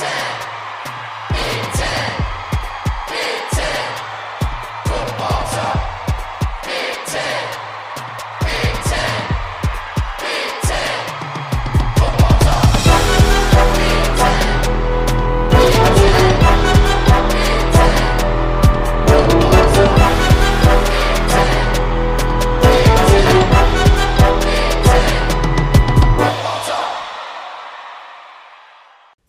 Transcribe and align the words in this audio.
Mountain. 0.00 0.43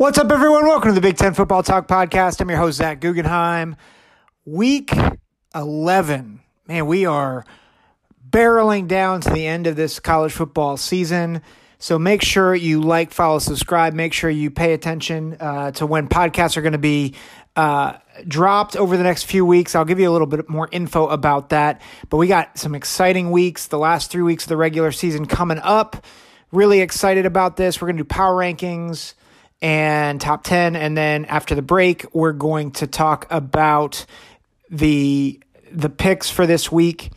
What's 0.06 0.20
up, 0.20 0.32
everyone? 0.32 0.68
Welcome 0.68 0.92
to 0.92 0.94
the 0.94 1.02
Big 1.02 1.18
Ten 1.18 1.34
Football 1.34 1.64
Talk 1.64 1.88
Podcast. 1.88 2.40
I'm 2.40 2.48
your 2.48 2.60
host, 2.60 2.78
Zach 2.78 3.00
Guggenheim. 3.00 3.76
Week 4.46 4.92
11. 5.56 6.42
Man, 6.68 6.86
we 6.86 7.08
are 7.08 7.44
barreling 8.30 8.88
down 8.88 9.22
to 9.22 9.32
the 9.32 9.48
end 9.48 9.66
of 9.66 9.76
this 9.76 10.00
college 10.00 10.32
football 10.32 10.78
season. 10.78 11.42
So 11.80 11.98
make 11.98 12.22
sure 12.22 12.54
you 12.54 12.82
like, 12.82 13.12
follow, 13.14 13.40
subscribe. 13.40 13.96
Make 13.96 14.14
sure 14.14 14.30
you 14.30 14.52
pay 14.52 14.74
attention 14.74 15.38
uh, 15.40 15.72
to 15.72 15.88
when 15.88 16.08
podcasts 16.08 16.56
are 16.56 16.62
going 16.62 16.74
to 16.74 16.78
be 16.78 17.16
uh, 17.56 17.94
dropped 18.28 18.76
over 18.76 18.98
the 18.98 19.04
next 19.04 19.24
few 19.24 19.44
weeks. 19.44 19.74
I'll 19.74 19.86
give 19.86 20.00
you 20.00 20.08
a 20.08 20.14
little 20.14 20.28
bit 20.28 20.48
more 20.48 20.70
info 20.72 21.08
about 21.08 21.50
that. 21.50 21.82
But 22.12 22.18
we 22.18 22.28
got 22.28 22.60
some 22.60 22.76
exciting 22.76 23.32
weeks, 23.32 23.66
the 23.66 23.80
last 23.80 24.12
three 24.12 24.22
weeks 24.22 24.44
of 24.44 24.50
the 24.50 24.58
regular 24.58 24.92
season 24.92 25.26
coming 25.26 25.58
up. 25.64 26.06
Really 26.52 26.82
excited 26.82 27.26
about 27.26 27.58
this. 27.58 27.82
We're 27.82 27.88
going 27.88 27.98
to 27.98 28.04
do 28.04 28.08
power 28.08 28.36
rankings 28.36 29.16
and 29.66 30.22
top 30.22 30.44
10 30.44 30.76
and 30.76 30.96
then 30.96 31.26
after 31.26 31.56
the 31.56 31.62
break 31.64 32.06
we're 32.14 32.34
going 32.34 32.70
to 32.70 32.86
talk 32.86 33.26
about 33.32 34.06
the 34.70 35.40
the 35.72 35.90
picks 35.90 36.30
for 36.30 36.46
this 36.46 36.72
week. 36.72 37.12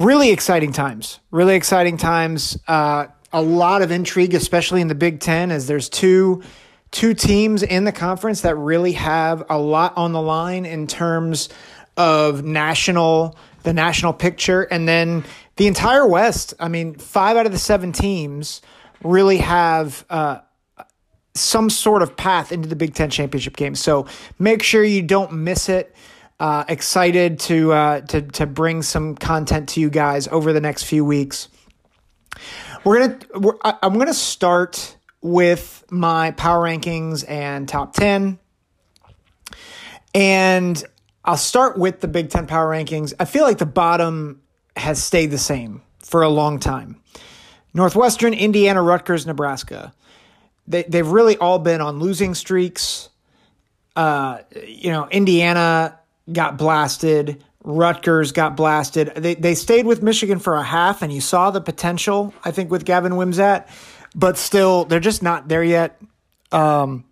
Really 0.00 0.30
exciting 0.30 0.72
times 0.72 1.20
really 1.30 1.54
exciting 1.54 1.96
times. 1.96 2.58
Uh, 2.66 3.06
a 3.32 3.40
lot 3.40 3.82
of 3.82 3.92
intrigue 3.92 4.34
especially 4.34 4.80
in 4.80 4.88
the 4.88 4.96
big 4.96 5.20
ten 5.20 5.52
as 5.52 5.68
there's 5.68 5.88
two 5.88 6.42
two 6.90 7.14
teams 7.14 7.62
in 7.62 7.84
the 7.84 7.92
conference 7.92 8.40
that 8.40 8.56
really 8.56 8.92
have 8.92 9.44
a 9.48 9.58
lot 9.58 9.96
on 9.96 10.10
the 10.10 10.20
line 10.20 10.66
in 10.66 10.88
terms 10.88 11.50
of 11.96 12.42
national 12.42 13.38
the 13.62 13.72
national 13.72 14.12
picture. 14.12 14.62
And 14.62 14.88
then 14.88 15.22
the 15.54 15.68
entire 15.68 16.06
west 16.06 16.54
i 16.58 16.66
mean 16.66 16.94
five 16.94 17.36
out 17.36 17.46
of 17.46 17.52
the 17.52 17.58
seven 17.58 17.92
teams 17.92 18.60
really 19.04 19.36
have 19.36 20.04
uh, 20.10 20.38
some 21.40 21.70
sort 21.70 22.02
of 22.02 22.16
path 22.16 22.52
into 22.52 22.68
the 22.68 22.76
Big 22.76 22.94
Ten 22.94 23.10
championship 23.10 23.56
game. 23.56 23.74
So 23.74 24.06
make 24.38 24.62
sure 24.62 24.82
you 24.82 25.02
don't 25.02 25.32
miss 25.32 25.68
it. 25.68 25.94
Uh, 26.40 26.64
excited 26.68 27.40
to 27.40 27.72
uh, 27.72 28.00
to 28.02 28.22
to 28.22 28.46
bring 28.46 28.82
some 28.82 29.16
content 29.16 29.70
to 29.70 29.80
you 29.80 29.90
guys 29.90 30.28
over 30.28 30.52
the 30.52 30.60
next 30.60 30.84
few 30.84 31.04
weeks. 31.04 31.48
We're 32.84 33.08
gonna 33.08 33.18
we're, 33.40 33.58
I'm 33.64 33.98
gonna 33.98 34.14
start 34.14 34.96
with 35.20 35.84
my 35.90 36.30
power 36.30 36.64
rankings 36.64 37.28
and 37.28 37.68
top 37.68 37.92
ten, 37.92 38.38
and 40.14 40.82
I'll 41.24 41.36
start 41.36 41.76
with 41.76 42.00
the 42.00 42.08
Big 42.08 42.30
Ten 42.30 42.46
power 42.46 42.70
rankings. 42.70 43.14
I 43.18 43.24
feel 43.24 43.42
like 43.42 43.58
the 43.58 43.66
bottom 43.66 44.40
has 44.76 45.02
stayed 45.02 45.32
the 45.32 45.38
same 45.38 45.82
for 45.98 46.22
a 46.22 46.28
long 46.28 46.60
time. 46.60 47.00
Northwestern, 47.74 48.32
Indiana, 48.32 48.80
Rutgers, 48.80 49.26
Nebraska 49.26 49.92
they 50.68 50.84
they've 50.84 51.06
really 51.06 51.36
all 51.36 51.58
been 51.58 51.80
on 51.80 51.98
losing 51.98 52.34
streaks. 52.34 53.08
Uh, 53.96 54.38
you 54.64 54.90
know, 54.90 55.08
Indiana 55.08 55.98
got 56.32 56.58
blasted. 56.58 57.42
Rutgers 57.64 58.32
got 58.32 58.56
blasted. 58.56 59.12
They 59.16 59.34
they 59.34 59.54
stayed 59.54 59.86
with 59.86 60.02
Michigan 60.02 60.38
for 60.38 60.54
a 60.54 60.62
half, 60.62 61.02
and 61.02 61.12
you 61.12 61.20
saw 61.20 61.50
the 61.50 61.60
potential. 61.60 62.32
I 62.44 62.50
think 62.50 62.70
with 62.70 62.84
Gavin 62.84 63.12
Wimsatt, 63.12 63.68
but 64.14 64.38
still, 64.38 64.84
they're 64.84 65.00
just 65.00 65.22
not 65.22 65.48
there 65.48 65.64
yet. 65.64 66.00
Um, 66.52 67.04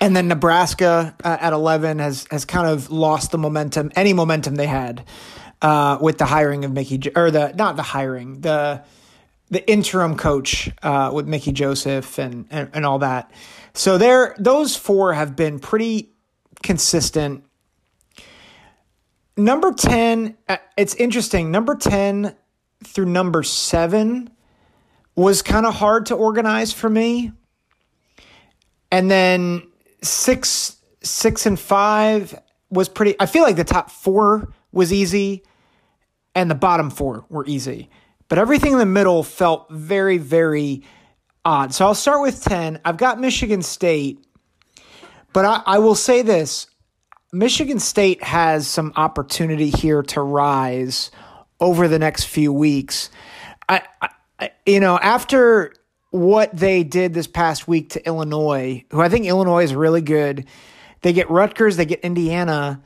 and 0.00 0.14
then 0.14 0.28
Nebraska 0.28 1.16
uh, 1.24 1.36
at 1.40 1.52
eleven 1.52 1.98
has 1.98 2.26
has 2.30 2.44
kind 2.44 2.68
of 2.68 2.90
lost 2.90 3.30
the 3.30 3.38
momentum, 3.38 3.90
any 3.96 4.12
momentum 4.12 4.56
they 4.56 4.66
had 4.66 5.04
uh, 5.62 5.98
with 6.00 6.18
the 6.18 6.26
hiring 6.26 6.64
of 6.64 6.72
Mickey 6.72 7.00
or 7.16 7.30
the 7.30 7.52
not 7.54 7.76
the 7.76 7.82
hiring 7.82 8.40
the 8.42 8.82
the 9.52 9.70
interim 9.70 10.16
coach 10.16 10.70
uh, 10.82 11.10
with 11.12 11.28
Mickey 11.28 11.52
Joseph 11.52 12.18
and, 12.18 12.46
and, 12.50 12.70
and 12.72 12.86
all 12.86 12.98
that. 13.00 13.30
So 13.74 13.98
there, 13.98 14.34
those 14.38 14.76
four 14.76 15.12
have 15.12 15.36
been 15.36 15.60
pretty 15.60 16.14
consistent. 16.62 17.44
Number 19.36 19.72
ten, 19.72 20.38
uh, 20.48 20.56
it's 20.78 20.94
interesting. 20.94 21.50
Number 21.50 21.74
ten 21.74 22.34
through 22.82 23.04
number 23.04 23.42
seven 23.42 24.30
was 25.16 25.42
kind 25.42 25.66
of 25.66 25.74
hard 25.74 26.06
to 26.06 26.14
organize 26.14 26.72
for 26.72 26.88
me, 26.88 27.32
and 28.90 29.10
then 29.10 29.70
six, 30.02 30.76
six 31.02 31.44
and 31.44 31.60
five 31.60 32.34
was 32.70 32.88
pretty. 32.88 33.16
I 33.20 33.26
feel 33.26 33.42
like 33.42 33.56
the 33.56 33.64
top 33.64 33.90
four 33.90 34.50
was 34.72 34.94
easy, 34.94 35.44
and 36.34 36.50
the 36.50 36.54
bottom 36.54 36.88
four 36.88 37.26
were 37.28 37.44
easy. 37.46 37.90
But 38.32 38.38
everything 38.38 38.72
in 38.72 38.78
the 38.78 38.86
middle 38.86 39.22
felt 39.22 39.68
very, 39.68 40.16
very 40.16 40.84
odd. 41.44 41.74
So 41.74 41.84
I'll 41.84 41.94
start 41.94 42.22
with 42.22 42.42
10. 42.42 42.80
I've 42.82 42.96
got 42.96 43.20
Michigan 43.20 43.60
State, 43.60 44.24
but 45.34 45.44
I, 45.44 45.62
I 45.66 45.78
will 45.80 45.94
say 45.94 46.22
this 46.22 46.66
Michigan 47.30 47.78
State 47.78 48.22
has 48.22 48.66
some 48.66 48.94
opportunity 48.96 49.68
here 49.68 50.02
to 50.04 50.22
rise 50.22 51.10
over 51.60 51.88
the 51.88 51.98
next 51.98 52.24
few 52.24 52.54
weeks. 52.54 53.10
I, 53.68 53.82
I, 54.00 54.50
you 54.64 54.80
know, 54.80 54.98
after 54.98 55.74
what 56.08 56.56
they 56.56 56.84
did 56.84 57.12
this 57.12 57.26
past 57.26 57.68
week 57.68 57.90
to 57.90 58.06
Illinois, 58.06 58.82
who 58.92 59.02
I 59.02 59.10
think 59.10 59.26
Illinois 59.26 59.64
is 59.64 59.74
really 59.74 60.00
good, 60.00 60.46
they 61.02 61.12
get 61.12 61.28
Rutgers, 61.28 61.76
they 61.76 61.84
get 61.84 62.00
Indiana. 62.00 62.82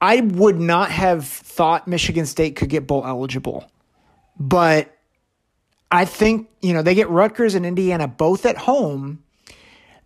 I 0.00 0.22
would 0.22 0.58
not 0.58 0.90
have 0.90 1.26
thought 1.26 1.86
Michigan 1.86 2.24
State 2.24 2.56
could 2.56 2.70
get 2.70 2.86
bowl 2.86 3.04
eligible. 3.04 3.70
But 4.38 4.96
I 5.90 6.04
think, 6.04 6.48
you 6.60 6.72
know, 6.72 6.82
they 6.82 6.94
get 6.94 7.08
Rutgers 7.10 7.54
and 7.54 7.66
Indiana 7.66 8.08
both 8.08 8.46
at 8.46 8.56
home. 8.56 9.22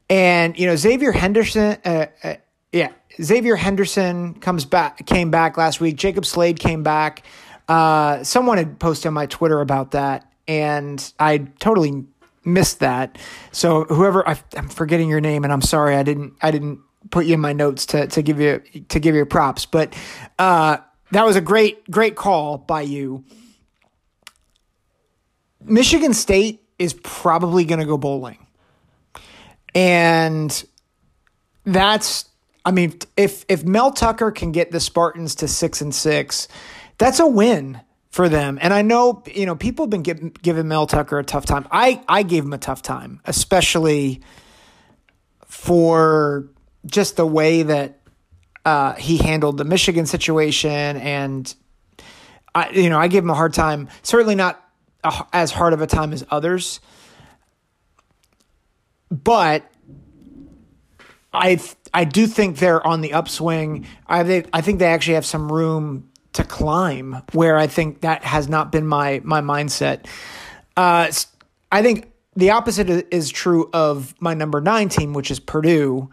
And, 0.08 0.58
you 0.58 0.66
know, 0.66 0.76
Xavier 0.76 1.12
Henderson, 1.12 1.78
uh, 1.84 2.06
uh, 2.22 2.34
yeah, 2.72 2.92
Xavier 3.22 3.56
Henderson 3.56 4.34
comes 4.34 4.64
back, 4.64 5.06
came 5.06 5.30
back 5.30 5.56
last 5.56 5.80
week. 5.80 5.96
Jacob 5.96 6.26
Slade 6.26 6.58
came 6.58 6.82
back. 6.82 7.24
Uh, 7.68 8.22
someone 8.22 8.58
had 8.58 8.78
posted 8.78 9.08
on 9.08 9.14
my 9.14 9.26
Twitter 9.26 9.60
about 9.60 9.92
that, 9.92 10.30
and 10.46 11.12
I 11.18 11.38
totally 11.58 12.04
missed 12.44 12.80
that. 12.80 13.18
So 13.50 13.84
whoever 13.84 14.26
I, 14.28 14.38
am 14.54 14.68
forgetting 14.68 15.08
your 15.08 15.20
name, 15.20 15.44
and 15.44 15.52
I'm 15.52 15.62
sorry 15.62 15.96
I 15.96 16.02
didn't 16.02 16.34
I 16.40 16.50
didn't 16.50 16.80
put 17.10 17.26
you 17.26 17.34
in 17.34 17.40
my 17.40 17.52
notes 17.52 17.86
to 17.86 18.06
to 18.06 18.22
give 18.22 18.40
you 18.40 18.62
to 18.88 19.00
give 19.00 19.14
you 19.14 19.26
props, 19.26 19.66
but 19.66 19.94
uh, 20.38 20.78
that 21.10 21.26
was 21.26 21.36
a 21.36 21.40
great 21.40 21.90
great 21.90 22.14
call 22.14 22.58
by 22.58 22.82
you. 22.82 23.24
Michigan 25.66 26.14
State 26.14 26.62
is 26.78 26.94
probably 27.02 27.64
going 27.64 27.80
to 27.80 27.86
go 27.86 27.98
bowling. 27.98 28.38
And 29.74 30.64
that's 31.64 32.26
I 32.64 32.70
mean 32.70 32.98
if 33.16 33.44
if 33.48 33.64
Mel 33.64 33.92
Tucker 33.92 34.30
can 34.30 34.52
get 34.52 34.70
the 34.70 34.80
Spartans 34.80 35.34
to 35.36 35.48
6 35.48 35.80
and 35.80 35.94
6, 35.94 36.48
that's 36.98 37.20
a 37.20 37.26
win 37.26 37.80
for 38.10 38.28
them. 38.28 38.58
And 38.62 38.72
I 38.72 38.80
know, 38.82 39.22
you 39.26 39.44
know, 39.44 39.54
people 39.54 39.84
have 39.84 39.90
been 39.90 40.02
give, 40.02 40.42
giving 40.42 40.68
Mel 40.68 40.86
Tucker 40.86 41.18
a 41.18 41.24
tough 41.24 41.44
time. 41.44 41.66
I 41.70 42.02
I 42.08 42.22
gave 42.22 42.44
him 42.44 42.52
a 42.52 42.58
tough 42.58 42.80
time, 42.82 43.20
especially 43.24 44.22
for 45.46 46.48
just 46.86 47.16
the 47.16 47.26
way 47.26 47.62
that 47.64 48.00
uh, 48.64 48.94
he 48.94 49.18
handled 49.18 49.58
the 49.58 49.64
Michigan 49.64 50.06
situation 50.06 50.96
and 50.96 51.54
I 52.54 52.70
you 52.70 52.88
know, 52.88 52.98
I 52.98 53.08
gave 53.08 53.22
him 53.22 53.30
a 53.30 53.34
hard 53.34 53.52
time. 53.52 53.88
Certainly 54.02 54.36
not 54.36 54.65
a, 55.06 55.26
as 55.32 55.50
hard 55.52 55.72
of 55.72 55.80
a 55.80 55.86
time 55.86 56.12
as 56.12 56.24
others. 56.30 56.80
But 59.10 59.70
I 61.32 61.60
I 61.94 62.04
do 62.04 62.26
think 62.26 62.58
they're 62.58 62.84
on 62.86 63.00
the 63.00 63.12
upswing. 63.12 63.86
I 64.06 64.44
I 64.52 64.60
think 64.60 64.78
they 64.78 64.86
actually 64.86 65.14
have 65.14 65.26
some 65.26 65.50
room 65.50 66.10
to 66.32 66.44
climb. 66.44 67.22
Where 67.32 67.56
I 67.56 67.66
think 67.66 68.00
that 68.00 68.24
has 68.24 68.48
not 68.48 68.72
been 68.72 68.86
my 68.86 69.20
my 69.24 69.40
mindset. 69.40 70.06
Uh, 70.76 71.10
I 71.72 71.82
think 71.82 72.12
the 72.34 72.50
opposite 72.50 73.08
is 73.12 73.30
true 73.30 73.70
of 73.72 74.14
my 74.20 74.34
number 74.34 74.60
nine 74.60 74.88
team, 74.88 75.14
which 75.14 75.30
is 75.30 75.40
Purdue. 75.40 76.10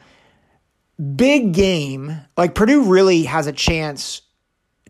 Big 1.16 1.54
game, 1.54 2.22
like 2.38 2.56
Purdue 2.56 2.84
really 2.84 3.24
has 3.24 3.48
a 3.48 3.51
chance 3.51 4.22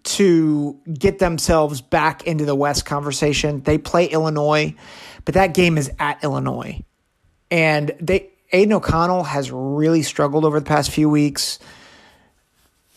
to 0.03 0.79
get 0.93 1.19
themselves 1.19 1.81
back 1.81 2.27
into 2.27 2.45
the 2.45 2.55
West 2.55 2.85
conversation. 2.85 3.61
They 3.61 3.77
play 3.77 4.05
Illinois, 4.05 4.75
but 5.25 5.35
that 5.35 5.53
game 5.53 5.77
is 5.77 5.91
at 5.99 6.23
Illinois. 6.23 6.81
And 7.49 7.91
they 7.99 8.29
Aidan 8.51 8.73
O'Connell 8.73 9.23
has 9.23 9.51
really 9.51 10.03
struggled 10.03 10.45
over 10.45 10.59
the 10.59 10.65
past 10.65 10.91
few 10.91 11.09
weeks. 11.09 11.57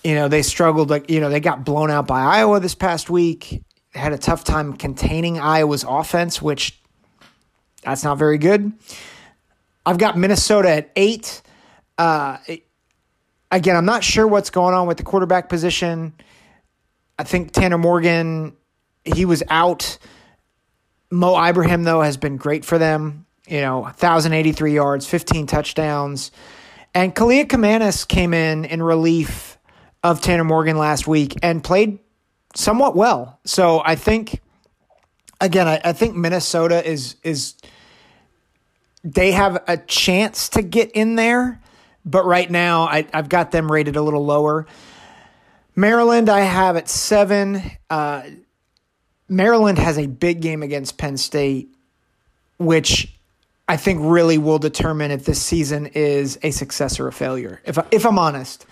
You 0.05 0.15
know, 0.15 0.29
they 0.29 0.43
struggled 0.43 0.91
like, 0.91 1.11
you 1.11 1.21
know, 1.21 1.31
they 1.31 1.41
got 1.41 1.65
blown 1.65 1.91
out 1.91 2.07
by 2.07 2.21
Iowa 2.23 2.61
this 2.61 2.75
past 2.75 3.09
week. 3.09 3.63
Had 3.95 4.13
a 4.13 4.19
tough 4.19 4.45
time 4.45 4.75
containing 4.75 5.41
Iowa's 5.41 5.85
offense, 5.89 6.43
which 6.43 6.79
that's 7.83 8.05
not 8.05 8.19
very 8.19 8.37
good. 8.37 8.73
I've 9.87 9.99
got 9.99 10.19
Minnesota 10.19 10.71
at 10.71 10.91
eight. 10.95 11.41
Uh, 11.97 12.37
again, 13.51 13.77
I'm 13.77 13.87
not 13.87 14.05
sure 14.05 14.27
what's 14.27 14.51
going 14.51 14.75
on 14.75 14.87
with 14.87 14.99
the 14.99 15.05
quarterback 15.05 15.49
position. 15.49 16.13
I 17.19 17.25
think 17.25 17.53
Tanner 17.53 17.79
Morgan, 17.79 18.57
he 19.05 19.25
was 19.25 19.43
out. 19.49 19.99
Mo 21.11 21.43
Ibrahim, 21.43 21.85
though, 21.85 22.03
has 22.03 22.17
been 22.17 22.37
great 22.37 22.65
for 22.65 22.79
them. 22.79 23.27
You 23.49 23.61
know, 23.61 23.83
1,083 23.83 24.75
yards, 24.75 25.07
15 25.07 25.47
touchdowns. 25.47 26.33
And 26.95 27.15
Kaliakmanis 27.15 28.07
came 28.09 28.35
in 28.35 28.65
in 28.65 28.83
relief 28.83 29.59
of 30.03 30.21
Tanner 30.21 30.45
Morgan 30.45 30.77
last 30.79 31.07
week 31.07 31.35
and 31.43 31.63
played 31.63 31.99
somewhat 32.55 32.97
well. 32.97 33.39
So 33.45 33.83
I 33.85 33.97
think, 33.97 34.41
again, 35.41 35.69
I, 35.69 35.81
I 35.85 35.93
think 35.93 36.17
Minnesota 36.17 36.87
is 36.89 37.17
is 37.23 37.55
they 39.05 39.33
have 39.33 39.63
a 39.69 39.77
chance 39.77 40.49
to 40.51 40.63
get 40.63 40.91
in 40.93 41.15
there, 41.15 41.61
but 42.05 42.25
right 42.25 42.51
now 42.51 42.83
I, 42.85 43.07
I've 43.13 43.29
got 43.29 43.53
them 43.53 43.71
rated 43.71 43.97
a 43.97 44.03
little 44.03 44.25
lower. 44.25 44.67
Maryland, 45.77 46.29
I 46.31 46.41
have 46.41 46.77
at 46.77 46.89
seven. 46.89 47.63
Uh, 47.91 48.23
Maryland 49.29 49.79
has 49.79 49.99
a 49.99 50.07
big 50.07 50.41
game 50.41 50.63
against 50.63 50.97
Penn 50.97 51.17
State, 51.19 51.69
which 52.59 53.13
I 53.69 53.77
think 53.77 54.01
really 54.03 54.39
will 54.39 54.59
determine 54.59 55.11
if 55.11 55.25
this 55.25 55.43
season 55.43 55.87
is 55.87 56.39
a 56.43 56.51
success 56.51 56.99
or 56.99 57.09
a 57.09 57.13
failure. 57.13 57.61
If 57.65 57.79
if 57.91 58.07
I'm 58.07 58.19
honest, 58.19 58.65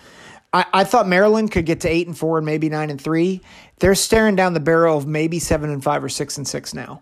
I, 0.51 0.65
I 0.73 0.83
thought 0.83 1.07
Maryland 1.07 1.51
could 1.51 1.65
get 1.65 1.81
to 1.81 1.89
eight 1.89 2.07
and 2.07 2.17
four 2.17 2.37
and 2.37 2.45
maybe 2.45 2.69
nine 2.69 2.89
and 2.89 2.99
three. 2.99 3.41
They're 3.79 3.95
staring 3.95 4.35
down 4.35 4.53
the 4.53 4.59
barrel 4.59 4.97
of 4.97 5.05
maybe 5.05 5.37
seven 5.37 5.69
and 5.69 5.83
five 5.83 6.03
or 6.03 6.09
six 6.09 6.37
and 6.37 6.47
six 6.47 6.73
now. 6.73 7.01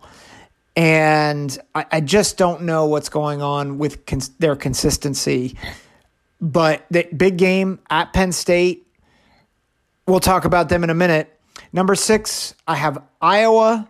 And 0.75 1.56
I, 1.75 1.85
I 1.91 2.01
just 2.01 2.38
don't 2.38 2.63
know 2.63 2.88
what's 2.88 3.09
going 3.09 3.44
on 3.44 3.77
with 3.77 4.07
cons- 4.07 4.29
their 4.39 4.56
consistency. 4.56 5.56
But 6.41 6.85
the 6.89 7.07
big 7.15 7.38
game 7.38 7.79
at 7.91 8.11
Penn 8.11 8.31
State, 8.31 8.88
we'll 10.07 10.19
talk 10.19 10.45
about 10.45 10.69
them 10.69 10.83
in 10.83 10.89
a 10.89 10.95
minute. 10.95 11.39
Number 11.71 11.95
six, 11.95 12.55
I 12.67 12.75
have 12.75 13.03
Iowa. 13.21 13.89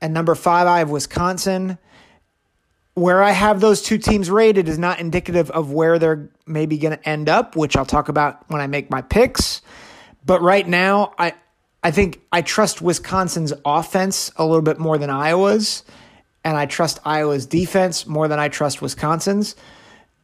And 0.00 0.12
number 0.12 0.34
five, 0.34 0.66
I 0.66 0.80
have 0.80 0.90
Wisconsin. 0.90 1.78
Where 2.94 3.22
I 3.22 3.30
have 3.30 3.60
those 3.60 3.80
two 3.80 3.96
teams 3.96 4.30
rated 4.30 4.68
is 4.68 4.78
not 4.78 5.00
indicative 5.00 5.50
of 5.50 5.72
where 5.72 5.98
they're 5.98 6.30
maybe 6.46 6.76
going 6.76 6.96
to 6.96 7.08
end 7.08 7.28
up, 7.28 7.56
which 7.56 7.76
I'll 7.76 7.86
talk 7.86 8.08
about 8.08 8.50
when 8.50 8.60
I 8.60 8.66
make 8.66 8.90
my 8.90 9.00
picks. 9.00 9.62
But 10.26 10.42
right 10.42 10.66
now, 10.66 11.14
I, 11.18 11.32
I 11.82 11.90
think 11.90 12.20
I 12.30 12.42
trust 12.42 12.82
Wisconsin's 12.82 13.52
offense 13.64 14.30
a 14.36 14.44
little 14.44 14.62
bit 14.62 14.78
more 14.78 14.98
than 14.98 15.08
Iowa's, 15.08 15.84
and 16.44 16.56
I 16.56 16.66
trust 16.66 17.00
Iowa's 17.04 17.46
defense 17.46 18.06
more 18.06 18.28
than 18.28 18.38
I 18.38 18.48
trust 18.48 18.82
Wisconsin's. 18.82 19.56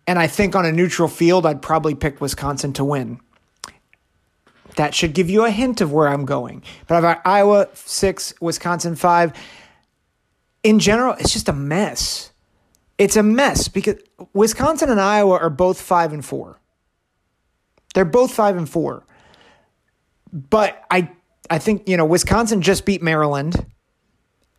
And 0.07 0.19
I 0.19 0.27
think 0.27 0.55
on 0.55 0.67
a 0.67 0.73
neutral 0.73 1.09
field, 1.09 1.47
I'd 1.47 1.63
probably 1.63 1.95
pick 1.95 2.21
Wisconsin 2.21 2.73
to 2.75 2.85
win. 2.85 3.21
That 4.79 4.95
should 4.95 5.13
give 5.13 5.29
you 5.29 5.45
a 5.45 5.51
hint 5.51 5.81
of 5.81 5.93
where 5.93 6.07
I'm 6.07 6.25
going. 6.25 6.63
But 6.87 6.95
I've 6.95 7.03
got 7.03 7.21
Iowa 7.25 7.67
six, 7.75 8.33
Wisconsin 8.41 8.95
five. 8.95 9.33
In 10.63 10.79
general, 10.79 11.15
it's 11.19 11.33
just 11.33 11.49
a 11.49 11.53
mess. 11.53 12.31
It's 12.97 13.17
a 13.17 13.25
mess 13.25 13.67
because 13.67 13.97
Wisconsin 14.35 14.89
and 14.89 15.01
Iowa 15.01 15.37
are 15.39 15.51
both 15.51 15.81
five 15.81 16.13
and 16.13 16.25
four. 16.25 16.61
They're 17.93 18.05
both 18.05 18.33
five 18.33 18.57
and 18.57 18.71
four. 18.71 19.05
But 20.33 20.81
I 20.93 21.11
I 21.51 21.59
think, 21.59 21.89
you 21.89 21.97
know, 21.97 22.07
Wisconsin 22.07 22.63
just 22.63 22.87
beat 22.87 23.03
Maryland. 23.03 23.67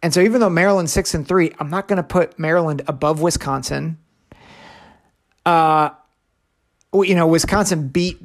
And 0.04 0.13
so 0.13 0.19
even 0.19 0.42
though 0.42 0.50
Maryland's 0.50 0.92
six 0.92 1.13
and 1.13 1.25
three, 1.25 1.54
I'm 1.60 1.69
not 1.69 1.88
going 1.88 1.95
to 1.95 2.04
put 2.04 2.38
Maryland 2.38 2.81
above 2.88 3.21
Wisconsin. 3.21 3.98
Uh, 5.45 5.92
you 6.94 7.16
know, 7.16 7.27
Wisconsin 7.27 7.88
beat 7.88 8.21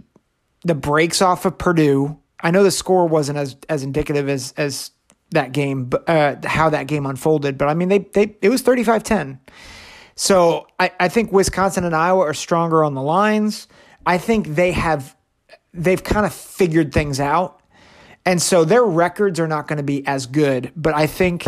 the 0.65 0.75
brakes 0.75 1.23
off 1.23 1.45
of 1.45 1.59
Purdue. 1.59 2.19
I 2.41 2.51
know 2.51 2.63
the 2.63 2.71
score 2.71 3.07
wasn't 3.07 3.39
as 3.39 3.57
as 3.69 3.83
indicative 3.83 4.29
as 4.29 4.53
as 4.57 4.91
that 5.31 5.53
game, 5.53 5.87
but 5.87 6.09
uh, 6.09 6.37
how 6.45 6.71
that 6.71 6.87
game 6.87 7.07
unfolded. 7.07 7.59
But 7.59 7.69
I 7.69 7.75
mean, 7.75 7.89
they 7.89 7.99
they 7.99 8.37
it 8.43 8.49
was 8.49 8.63
35-10. 8.63 9.39
So 10.17 10.67
I, 10.79 10.93
I 11.01 11.09
think 11.09 11.33
Wisconsin 11.33 11.85
and 11.85 11.95
Iowa 11.95 12.21
are 12.21 12.35
stronger 12.35 12.85
on 12.85 12.95
the 12.95 13.03
lines. 13.03 13.67
I 14.07 14.19
think 14.19 14.49
they 14.49 14.73
have 14.73 15.17
they've 15.73 16.03
kind 16.03 16.25
of 16.25 16.33
figured 16.33 16.93
things 16.93 17.21
out. 17.21 17.61
And 18.27 18.41
so 18.41 18.65
their 18.65 18.85
records 18.85 19.39
are 19.39 19.49
not 19.49 19.69
going 19.69 19.77
to 19.77 19.83
be 19.83 20.07
as 20.07 20.27
good, 20.27 20.73
but 20.77 20.95
I 20.95 21.07
think 21.07 21.45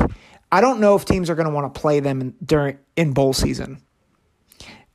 I 0.52 0.60
don't 0.60 0.80
know 0.80 0.94
if 0.94 1.04
teams 1.04 1.30
are 1.30 1.34
going 1.34 1.48
to 1.48 1.54
want 1.54 1.72
to 1.72 1.80
play 1.80 2.00
them 2.00 2.34
during 2.44 2.78
in 2.96 3.12
bowl 3.12 3.32
season. 3.32 3.82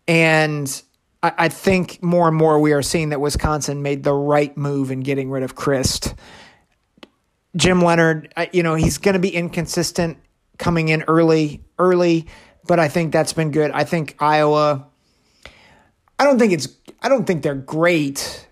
And 0.08 0.82
I, 1.24 1.34
I 1.38 1.50
think 1.50 2.02
more 2.02 2.28
and 2.28 2.36
more 2.36 2.60
we 2.60 2.74
are 2.74 2.82
seeing 2.82 3.10
that 3.10 3.22
Wisconsin 3.22 3.82
made 3.82 4.04
the 4.04 4.14
right 4.14 4.56
move 4.58 4.92
in 4.92 5.02
getting 5.02 5.30
rid 5.30 5.44
of 5.44 5.56
Chryst. 5.56 6.16
Jim 7.56 7.82
Leonhard, 7.82 8.34
you 8.54 8.64
know, 8.64 8.76
he's 8.76 8.98
going 8.98 9.14
to 9.14 9.20
be 9.20 9.34
inconsistent 9.34 10.18
coming 10.58 10.90
in 10.90 11.04
early, 11.04 11.64
early, 11.78 12.28
but 12.66 12.80
I 12.80 12.88
think 12.88 13.12
that's 13.12 13.34
been 13.34 13.52
good. 13.52 13.72
I 13.72 13.84
think 13.84 14.16
Iowa. 14.20 14.88
I 16.18 16.24
don't 16.24 16.38
think 16.38 16.54
it's. 16.54 16.68
I 17.02 17.10
don't 17.10 17.26
think 17.26 17.42
they're 17.42 17.56
great 17.56 18.48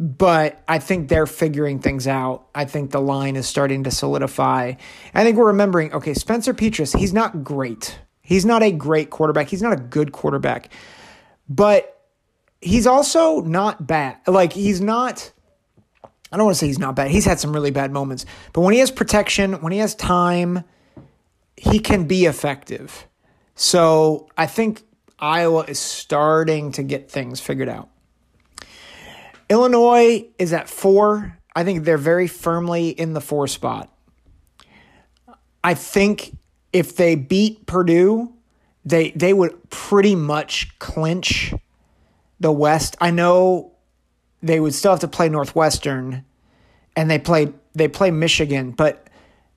but 0.00 0.62
I 0.66 0.78
think 0.78 1.10
they're 1.10 1.26
figuring 1.26 1.78
things 1.78 2.06
out. 2.06 2.48
I 2.54 2.64
think 2.64 2.90
the 2.90 3.02
line 3.02 3.36
is 3.36 3.46
starting 3.46 3.84
to 3.84 3.90
solidify. 3.90 4.72
I 5.14 5.24
think 5.24 5.36
we're 5.36 5.48
remembering 5.48 5.92
okay, 5.92 6.14
Spencer 6.14 6.54
Petras, 6.54 6.96
he's 6.96 7.12
not 7.12 7.44
great. 7.44 7.98
He's 8.22 8.46
not 8.46 8.62
a 8.62 8.72
great 8.72 9.10
quarterback. 9.10 9.48
He's 9.48 9.60
not 9.60 9.74
a 9.74 9.76
good 9.76 10.12
quarterback, 10.12 10.72
but 11.50 12.00
he's 12.62 12.86
also 12.86 13.40
not 13.40 13.86
bad. 13.86 14.18
Like, 14.26 14.52
he's 14.52 14.80
not. 14.80 15.32
I 16.32 16.36
don't 16.36 16.46
want 16.46 16.54
to 16.54 16.60
say 16.60 16.68
he's 16.68 16.78
not 16.78 16.94
bad. 16.94 17.10
He's 17.10 17.24
had 17.24 17.40
some 17.40 17.52
really 17.52 17.72
bad 17.72 17.90
moments. 17.90 18.24
But 18.52 18.60
when 18.60 18.72
he 18.72 18.78
has 18.78 18.90
protection, 18.92 19.54
when 19.60 19.72
he 19.72 19.80
has 19.80 19.96
time, 19.96 20.62
he 21.56 21.80
can 21.80 22.06
be 22.06 22.24
effective. 22.26 23.06
So 23.56 24.28
I 24.38 24.46
think 24.46 24.82
Iowa 25.18 25.64
is 25.64 25.80
starting 25.80 26.72
to 26.72 26.84
get 26.84 27.10
things 27.10 27.40
figured 27.40 27.68
out. 27.68 27.88
Illinois 29.48 30.28
is 30.38 30.52
at 30.52 30.68
four. 30.68 31.36
I 31.54 31.64
think 31.64 31.84
they're 31.84 31.98
very 31.98 32.28
firmly 32.28 32.90
in 32.90 33.12
the 33.12 33.20
four 33.20 33.48
spot. 33.48 33.92
I 35.64 35.74
think 35.74 36.36
if 36.72 36.94
they 36.94 37.16
beat 37.16 37.66
Purdue, 37.66 38.32
they 38.84 39.10
they 39.10 39.32
would 39.32 39.70
pretty 39.70 40.14
much 40.14 40.78
clinch 40.78 41.54
the 42.38 42.52
West. 42.52 42.96
I 43.00 43.10
know 43.10 43.72
they 44.42 44.60
would 44.60 44.74
still 44.74 44.92
have 44.92 45.00
to 45.00 45.08
play 45.08 45.28
Northwestern, 45.28 46.24
and 46.96 47.10
they 47.10 47.18
play 47.18 47.52
they 47.74 47.88
play 47.88 48.10
Michigan, 48.10 48.72
but 48.72 49.06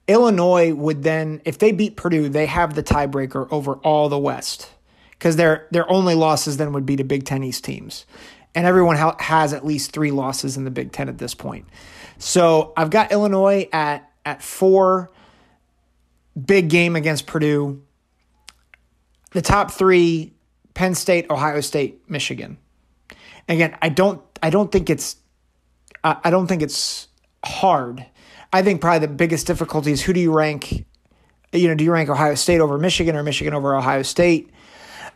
Illinois 0.07 0.73
would 0.73 1.03
then, 1.03 1.41
if 1.45 1.57
they 1.57 1.71
beat 1.71 1.95
Purdue, 1.95 2.27
they 2.27 2.45
have 2.45 2.75
the 2.75 2.83
tiebreaker 2.83 3.47
over 3.51 3.75
all 3.75 4.09
the 4.09 4.19
West 4.19 4.69
because 5.11 5.37
their 5.37 5.67
their 5.71 5.89
only 5.89 6.15
losses 6.15 6.57
then 6.57 6.73
would 6.73 6.85
be 6.85 6.95
to 6.97 7.03
Big 7.03 7.25
Ten 7.25 7.43
East 7.43 7.63
teams 7.63 8.05
and 8.55 8.65
everyone 8.65 8.97
ha- 8.97 9.15
has 9.19 9.53
at 9.53 9.65
least 9.65 9.91
three 9.91 10.11
losses 10.11 10.57
in 10.57 10.63
the 10.63 10.71
Big 10.71 10.91
Ten 10.91 11.09
at 11.09 11.17
this 11.17 11.33
point. 11.33 11.67
So 12.17 12.73
I've 12.77 12.89
got 12.89 13.11
Illinois 13.11 13.67
at 13.71 14.09
at 14.25 14.41
four. 14.41 15.11
Big 16.45 16.69
game 16.69 16.95
against 16.95 17.27
Purdue. 17.27 17.83
The 19.33 19.41
top 19.41 19.71
three: 19.71 20.33
Penn 20.73 20.95
State, 20.95 21.29
Ohio 21.29 21.61
State, 21.61 22.09
Michigan. 22.09 22.57
Again, 23.49 23.77
I 23.81 23.89
don't 23.89 24.21
I 24.41 24.49
don't 24.49 24.71
think 24.71 24.89
it's 24.89 25.17
I 26.03 26.29
don't 26.29 26.47
think 26.47 26.61
it's 26.61 27.07
hard. 27.45 28.05
I 28.51 28.61
think 28.61 28.81
probably 28.81 29.07
the 29.07 29.13
biggest 29.13 29.47
difficulty 29.47 29.91
is 29.91 30.01
who 30.01 30.13
do 30.13 30.19
you 30.19 30.31
rank? 30.31 30.85
You 31.51 31.67
know, 31.67 31.75
do 31.75 31.83
you 31.83 31.91
rank 31.91 32.09
Ohio 32.09 32.35
State 32.35 32.59
over 32.59 32.77
Michigan 32.77 33.15
or 33.15 33.23
Michigan 33.23 33.53
over 33.53 33.75
Ohio 33.75 34.03
State? 34.03 34.49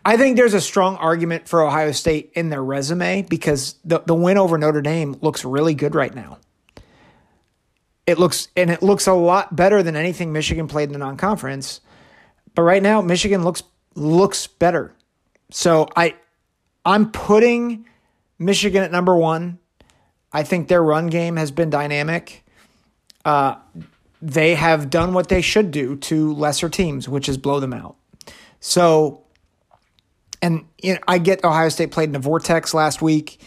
I 0.06 0.16
think 0.16 0.38
there's 0.38 0.54
a 0.54 0.62
strong 0.62 0.96
argument 0.98 1.48
for 1.48 1.62
Ohio 1.62 1.92
State 1.92 2.32
in 2.36 2.50
their 2.50 2.64
resume 2.64 3.24
because 3.24 3.76
the, 3.84 4.00
the 4.00 4.16
win 4.16 4.38
over 4.38 4.58
Notre 4.58 4.82
Dame 4.82 5.18
looks 5.22 5.44
really 5.44 5.74
good 5.74 5.94
right 5.94 6.14
now. 6.14 6.40
It 8.06 8.18
looks 8.18 8.48
and 8.56 8.72
it 8.72 8.82
looks 8.82 9.08
a 9.08 9.14
lot 9.14 9.56
better 9.56 9.84
than 9.84 9.98
anything 9.98 10.32
Michigan 10.32 10.70
played 10.70 10.88
in 10.88 10.94
the 10.94 11.00
non-conference. 11.00 11.82
But 12.56 12.62
right 12.62 12.82
now, 12.82 13.02
Michigan 13.02 13.44
looks 13.44 13.64
looks 13.98 14.48
better. 14.48 14.94
So 15.52 15.88
I 15.96 16.16
I'm 16.86 17.12
putting 17.12 17.86
Michigan 18.40 18.84
at 18.84 18.92
number 18.92 19.16
one. 19.16 19.60
I 20.32 20.44
think 20.44 20.68
their 20.68 20.84
run 20.84 21.08
game 21.08 21.38
has 21.38 21.52
been 21.52 21.70
dynamic. 21.70 22.44
Uh, 23.26 23.56
they 24.22 24.56
have 24.56 24.90
done 24.90 25.14
what 25.14 25.30
they 25.30 25.42
should 25.42 25.72
do 25.72 25.96
to 25.98 26.34
lesser 26.34 26.70
teams, 26.70 27.08
which 27.08 27.30
is 27.30 27.38
blow 27.38 27.60
them 27.60 27.74
out. 27.74 27.96
So 28.60 29.24
and 30.42 30.66
you 30.82 30.94
know, 30.94 31.00
I 31.08 31.18
get 31.18 31.44
Ohio 31.44 31.70
State 31.70 31.92
played 31.92 32.10
in 32.10 32.16
a 32.16 32.20
vortex 32.20 32.74
last 32.74 33.02
week. 33.02 33.42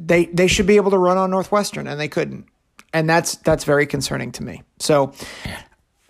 They 0.00 0.26
they 0.26 0.46
should 0.46 0.66
be 0.66 0.76
able 0.76 0.90
to 0.90 0.98
run 0.98 1.16
on 1.16 1.30
Northwestern, 1.30 1.86
and 1.86 1.98
they 1.98 2.08
couldn't, 2.08 2.46
and 2.92 3.08
that's 3.08 3.36
that's 3.36 3.64
very 3.64 3.86
concerning 3.86 4.32
to 4.32 4.42
me. 4.42 4.62
So 4.78 5.12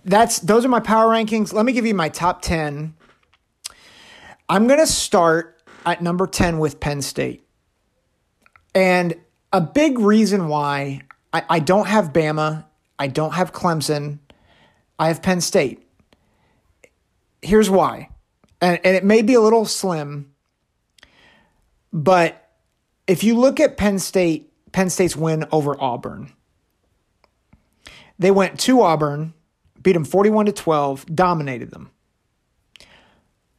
that's 0.04 0.40
those 0.40 0.64
are 0.64 0.68
my 0.68 0.80
power 0.80 1.08
rankings. 1.08 1.52
Let 1.52 1.64
me 1.64 1.72
give 1.72 1.86
you 1.86 1.94
my 1.94 2.08
top 2.08 2.42
ten. 2.42 2.94
I'm 4.48 4.66
gonna 4.66 4.86
start 4.86 5.62
at 5.84 6.02
number 6.02 6.26
ten 6.26 6.58
with 6.58 6.80
Penn 6.80 7.02
State, 7.02 7.46
and 8.74 9.14
a 9.52 9.60
big 9.60 9.98
reason 9.98 10.48
why 10.48 11.02
I, 11.32 11.42
I 11.48 11.58
don't 11.60 11.86
have 11.86 12.12
Bama, 12.12 12.64
I 12.98 13.08
don't 13.08 13.34
have 13.34 13.52
Clemson, 13.52 14.18
I 14.98 15.08
have 15.08 15.22
Penn 15.22 15.40
State. 15.40 15.84
Here's 17.42 17.70
why 17.70 18.08
and, 18.60 18.80
and 18.84 18.96
it 18.96 19.04
may 19.04 19.22
be 19.22 19.34
a 19.34 19.40
little 19.40 19.64
slim, 19.64 20.32
but 21.92 22.50
if 23.06 23.24
you 23.24 23.36
look 23.36 23.60
at 23.60 23.76
Penn 23.76 23.98
State, 23.98 24.52
Penn 24.72 24.90
State's 24.90 25.16
win 25.16 25.46
over 25.52 25.80
Auburn, 25.80 26.32
they 28.18 28.30
went 28.30 28.58
to 28.60 28.82
Auburn, 28.82 29.32
beat 29.80 29.92
them 29.92 30.04
41 30.04 30.46
to 30.46 30.52
12, 30.52 31.06
dominated 31.14 31.70
them. 31.70 31.90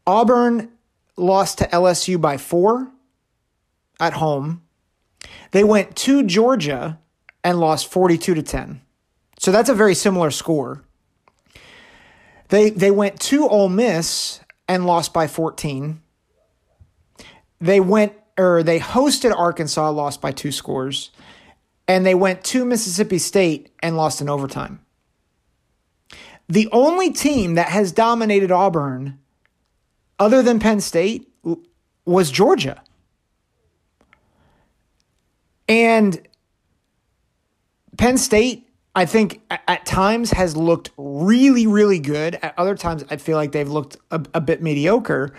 Auburn 0.05 0.71
lost 1.19 1.59
to 1.59 1.65
LSU 1.65 2.19
by 2.19 2.37
four 2.37 2.91
at 3.99 4.13
home. 4.13 4.61
They 5.51 5.63
went 5.63 5.95
to 5.97 6.23
Georgia 6.23 6.99
and 7.43 7.59
lost 7.59 7.91
42 7.91 8.35
to 8.35 8.43
10. 8.43 8.81
So 9.37 9.51
that's 9.51 9.69
a 9.69 9.73
very 9.73 9.95
similar 9.95 10.31
score. 10.31 10.83
They 12.49 12.71
they 12.71 12.91
went 12.91 13.19
to 13.21 13.47
Ole 13.47 13.69
Miss 13.69 14.41
and 14.67 14.85
lost 14.85 15.13
by 15.13 15.27
14. 15.27 16.01
They 17.61 17.79
went 17.79 18.13
or 18.37 18.63
they 18.63 18.79
hosted 18.79 19.37
Arkansas, 19.37 19.89
lost 19.91 20.21
by 20.21 20.31
two 20.31 20.51
scores, 20.51 21.11
and 21.87 22.05
they 22.05 22.15
went 22.15 22.43
to 22.45 22.65
Mississippi 22.65 23.17
State 23.17 23.69
and 23.81 23.97
lost 23.97 24.21
in 24.21 24.29
overtime. 24.29 24.79
The 26.47 26.67
only 26.71 27.11
team 27.11 27.55
that 27.55 27.69
has 27.69 27.91
dominated 27.91 28.51
Auburn, 28.51 29.19
other 30.19 30.41
than 30.41 30.59
Penn 30.59 30.81
State, 30.81 31.27
was 32.05 32.31
Georgia. 32.31 32.81
And 35.67 36.19
Penn 37.97 38.17
State 38.17 38.69
I 38.95 39.05
think 39.05 39.41
at 39.49 39.85
times 39.85 40.31
has 40.31 40.57
looked 40.57 40.89
really, 40.97 41.67
really 41.67 41.99
good. 41.99 42.35
At 42.41 42.53
other 42.57 42.75
times, 42.75 43.05
I 43.09 43.17
feel 43.17 43.37
like 43.37 43.51
they've 43.51 43.69
looked 43.69 43.97
a, 44.11 44.21
a, 44.33 44.41
bit 44.41 44.61
mediocre. 44.61 45.33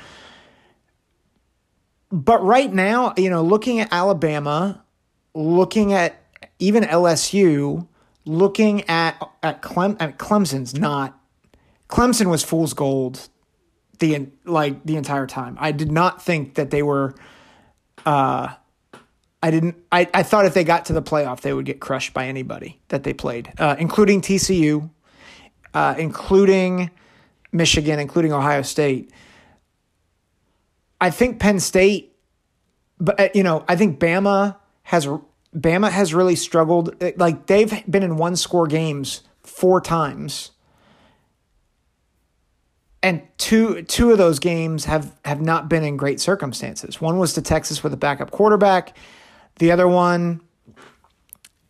But 2.12 2.42
right 2.42 2.72
now, 2.72 3.12
you 3.16 3.28
know, 3.28 3.42
looking 3.42 3.80
at 3.80 3.92
Alabama, 3.92 4.84
looking 5.34 5.92
at 5.92 6.22
even 6.58 6.84
LSU, 6.84 7.86
looking 8.24 8.88
at 8.88 9.20
at, 9.42 9.62
Clem, 9.62 9.96
at 10.00 10.18
Clemson's 10.18 10.74
not. 10.74 11.18
Clemson 11.88 12.30
was 12.30 12.44
fool's 12.44 12.72
gold, 12.72 13.28
the 14.00 14.28
like 14.44 14.84
the 14.84 14.96
entire 14.96 15.26
time. 15.26 15.56
I 15.60 15.72
did 15.72 15.92
not 15.92 16.22
think 16.22 16.56
that 16.56 16.70
they 16.70 16.82
were. 16.82 17.14
Uh, 18.04 18.48
I 19.42 19.50
didn't. 19.50 19.76
I, 19.92 20.08
I 20.12 20.22
thought 20.22 20.46
if 20.46 20.54
they 20.54 20.64
got 20.64 20.86
to 20.86 20.92
the 20.92 21.02
playoff, 21.02 21.42
they 21.42 21.52
would 21.52 21.64
get 21.64 21.80
crushed 21.80 22.12
by 22.12 22.26
anybody 22.26 22.80
that 22.88 23.04
they 23.04 23.12
played, 23.12 23.52
uh, 23.58 23.76
including 23.78 24.20
TCU, 24.20 24.90
uh, 25.72 25.94
including 25.96 26.90
Michigan, 27.52 27.98
including 27.98 28.32
Ohio 28.32 28.62
State. 28.62 29.12
I 31.00 31.10
think 31.10 31.38
Penn 31.38 31.60
State, 31.60 32.16
but 32.98 33.18
uh, 33.20 33.28
you 33.34 33.42
know, 33.42 33.64
I 33.68 33.76
think 33.76 33.98
Bama 33.98 34.56
has 34.82 35.06
Bama 35.54 35.90
has 35.90 36.12
really 36.12 36.36
struggled. 36.36 37.02
Like 37.16 37.46
they've 37.46 37.90
been 37.90 38.02
in 38.02 38.16
one 38.16 38.36
score 38.36 38.66
games 38.66 39.22
four 39.42 39.80
times, 39.80 40.50
and 43.02 43.22
two 43.38 43.82
two 43.82 44.10
of 44.10 44.18
those 44.18 44.38
games 44.38 44.84
have 44.84 45.14
have 45.24 45.40
not 45.40 45.68
been 45.68 45.84
in 45.84 45.96
great 45.96 46.20
circumstances. 46.20 47.00
One 47.00 47.18
was 47.18 47.32
to 47.34 47.42
Texas 47.42 47.82
with 47.82 47.92
a 47.92 47.96
backup 47.96 48.30
quarterback 48.30 48.96
the 49.60 49.72
other 49.72 49.86
one 49.86 50.40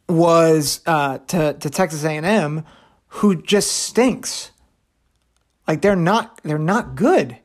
was 0.09 0.81
uh, 0.87 1.19
to 1.19 1.55
to 1.55 1.71
Texas 1.71 2.05
A 2.05 2.17
and 2.17 2.25
M, 2.25 2.65
who 3.09 3.43
just 3.43 3.73
stinks. 3.73 4.53
Like 5.67 5.83
they're 5.83 5.97
not 5.97 6.41
they're 6.45 6.57
not 6.59 6.95
good. 6.95 7.37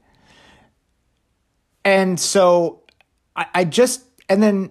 And 1.83 2.19
so 2.19 2.83
I, 3.35 3.47
I 3.55 3.63
just 3.65 4.03
and 4.29 4.41
then 4.41 4.69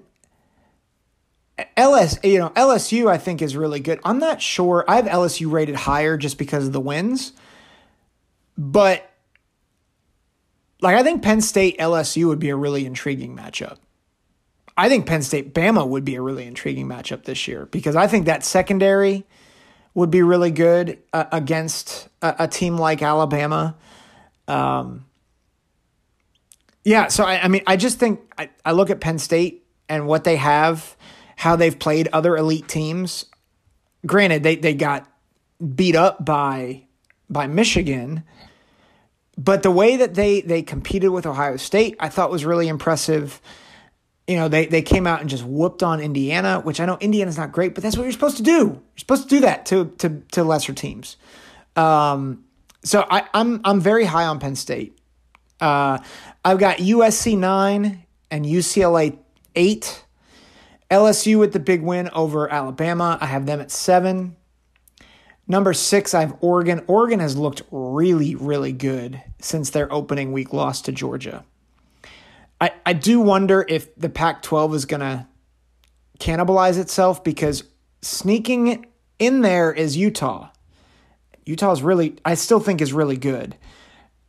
LS 1.77 2.21
you 2.23 2.39
know 2.39 2.51
LSU 2.51 3.11
I 3.11 3.19
think 3.19 3.43
is 3.43 3.57
really 3.57 3.81
good. 3.81 3.99
I'm 4.05 4.21
not 4.21 4.41
sure 4.41 4.85
I 4.87 4.97
have 4.97 5.07
LSU 5.07 5.51
rated 5.51 5.75
higher 5.75 6.17
just 6.17 6.39
because 6.39 6.69
of 6.69 6.73
the 6.73 6.81
wins, 6.81 7.33
but 8.57 9.11
like 10.81 10.97
I 10.97 11.03
think 11.03 11.23
Penn 11.23 11.41
State 11.41 11.79
LSU 11.79 12.29
would 12.29 12.39
be 12.39 12.51
a 12.51 12.57
really 12.57 12.87
intriguing 12.87 13.37
matchup. 13.37 13.79
I 14.77 14.89
think 14.89 15.07
Penn 15.07 15.23
State 15.23 15.55
Bama 15.55 15.87
would 15.87 16.05
be 16.05 16.17
a 16.17 16.23
really 16.23 16.47
intriguing 16.47 16.89
matchup 16.89 17.25
this 17.25 17.47
year 17.47 17.67
because 17.67 17.97
I 17.97 18.07
think 18.07 18.27
that 18.27 18.45
secondary 18.45 19.25
would 19.95 20.11
be 20.11 20.23
really 20.23 20.51
good 20.51 20.99
uh, 21.13 21.27
against 21.31 22.09
a, 22.21 22.35
a, 22.41 22.49
team 22.49 22.77
like 22.77 23.01
Alabama. 23.01 23.77
Um, 24.49 25.07
yeah, 26.83 27.07
so 27.07 27.23
I, 27.25 27.45
I, 27.45 27.49
mean, 27.49 27.63
I 27.69 27.77
just 27.77 28.01
think 28.01 28.21
I, 28.37 28.51
I 28.65 28.73
look 28.73 28.91
at 28.91 29.01
Penn 29.01 29.21
State 29.21 29.65
and 29.89 30.09
what 30.09 30.25
they 30.25 30.37
have, 30.37 30.97
how 31.37 31.55
they've 31.55 31.79
played 31.79 32.09
other 32.13 32.37
elite 32.37 32.67
teams. 32.67 33.27
Granted, 34.05 34.43
they 34.43 34.57
they 34.57 34.75
got 34.75 35.09
beat 35.75 35.97
up 35.97 36.25
by 36.25 36.85
by 37.29 37.47
Michigan, 37.47 38.25
but 39.37 39.63
the 39.63 39.71
way 39.71 39.97
that 39.97 40.15
they 40.15 40.41
they 40.41 40.63
competed 40.63 41.11
with 41.11 41.27
Ohio 41.27 41.57
State, 41.57 41.97
I 42.01 42.09
thought 42.09 42.31
was 42.31 42.45
really 42.45 42.69
impressive 42.69 43.41
you 44.27 44.37
know, 44.37 44.49
they, 44.49 44.67
they 44.67 44.83
came 44.83 45.07
out 45.07 45.21
and 45.21 45.29
just 45.29 45.45
whooped 45.45 45.83
on 45.83 46.01
Indiana, 46.01 46.61
which 46.61 46.81
I 46.81 46.87
know 46.87 46.97
Indiana's 47.01 47.37
not 47.37 47.53
great, 47.53 47.75
but 47.75 47.83
that's 47.83 47.97
what 47.97 48.05
you're 48.05 48.13
supposed 48.13 48.39
to 48.39 48.43
do. 48.43 48.53
You're 48.53 48.83
supposed 48.97 49.25
to 49.25 49.29
do 49.29 49.41
that 49.41 49.67
to 49.67 49.87
to, 49.99 50.23
to 50.33 50.45
lesser 50.45 50.73
teams. 50.73 51.17
Um, 51.77 52.45
so 52.83 53.07
I, 53.11 53.29
I'm 53.35 53.61
I'm 53.65 53.81
very 53.81 54.05
high 54.05 54.25
on 54.25 54.41
Penn 54.41 54.57
State. 54.57 54.99
Uh, 55.61 55.99
I've 56.45 56.59
got 56.59 56.79
USC 56.79 57.37
nine 57.37 58.05
and 58.31 58.47
UCLA 58.47 59.19
eight. 59.55 60.05
LSU 60.91 61.39
with 61.39 61.53
the 61.53 61.59
big 61.59 61.83
win 61.83 62.09
over 62.11 62.51
Alabama. 62.51 63.19
I 63.21 63.27
have 63.27 63.47
them 63.47 63.61
at 63.61 63.71
seven. 63.71 64.37
Number 65.47 65.75
six, 65.75 66.15
I 66.15 66.21
have 66.21 66.37
Oregon. 66.41 66.83
Oregon 66.87 67.21
has 67.21 67.37
looked 67.37 67.63
really, 67.71 68.35
really 68.35 68.73
good 68.73 69.23
since 69.41 69.71
their 69.71 69.93
opening 69.93 70.33
week 70.33 70.53
loss 70.53 70.81
to 70.83 70.93
Georgia. 70.93 71.45
I, 72.61 72.73
I 72.87 72.93
do 72.95 73.21
wonder 73.21 73.65
if 73.69 73.95
the 73.97 74.09
Pac 74.09 74.43
12 74.43 74.75
is 74.75 74.85
going 74.87 75.01
to 75.01 75.27
cannibalize 76.19 76.79
itself 76.79 77.23
because 77.23 77.65
sneaking 78.01 78.87
in 79.19 79.43
there 79.43 79.73
is 79.73 79.97
Utah. 79.97 80.49
Utah 81.45 81.73
is 81.73 81.83
really, 81.83 82.17
I 82.25 82.35
still 82.35 82.61
think, 82.61 82.81
is 82.81 82.93
really 82.93 83.19
good. 83.19 83.57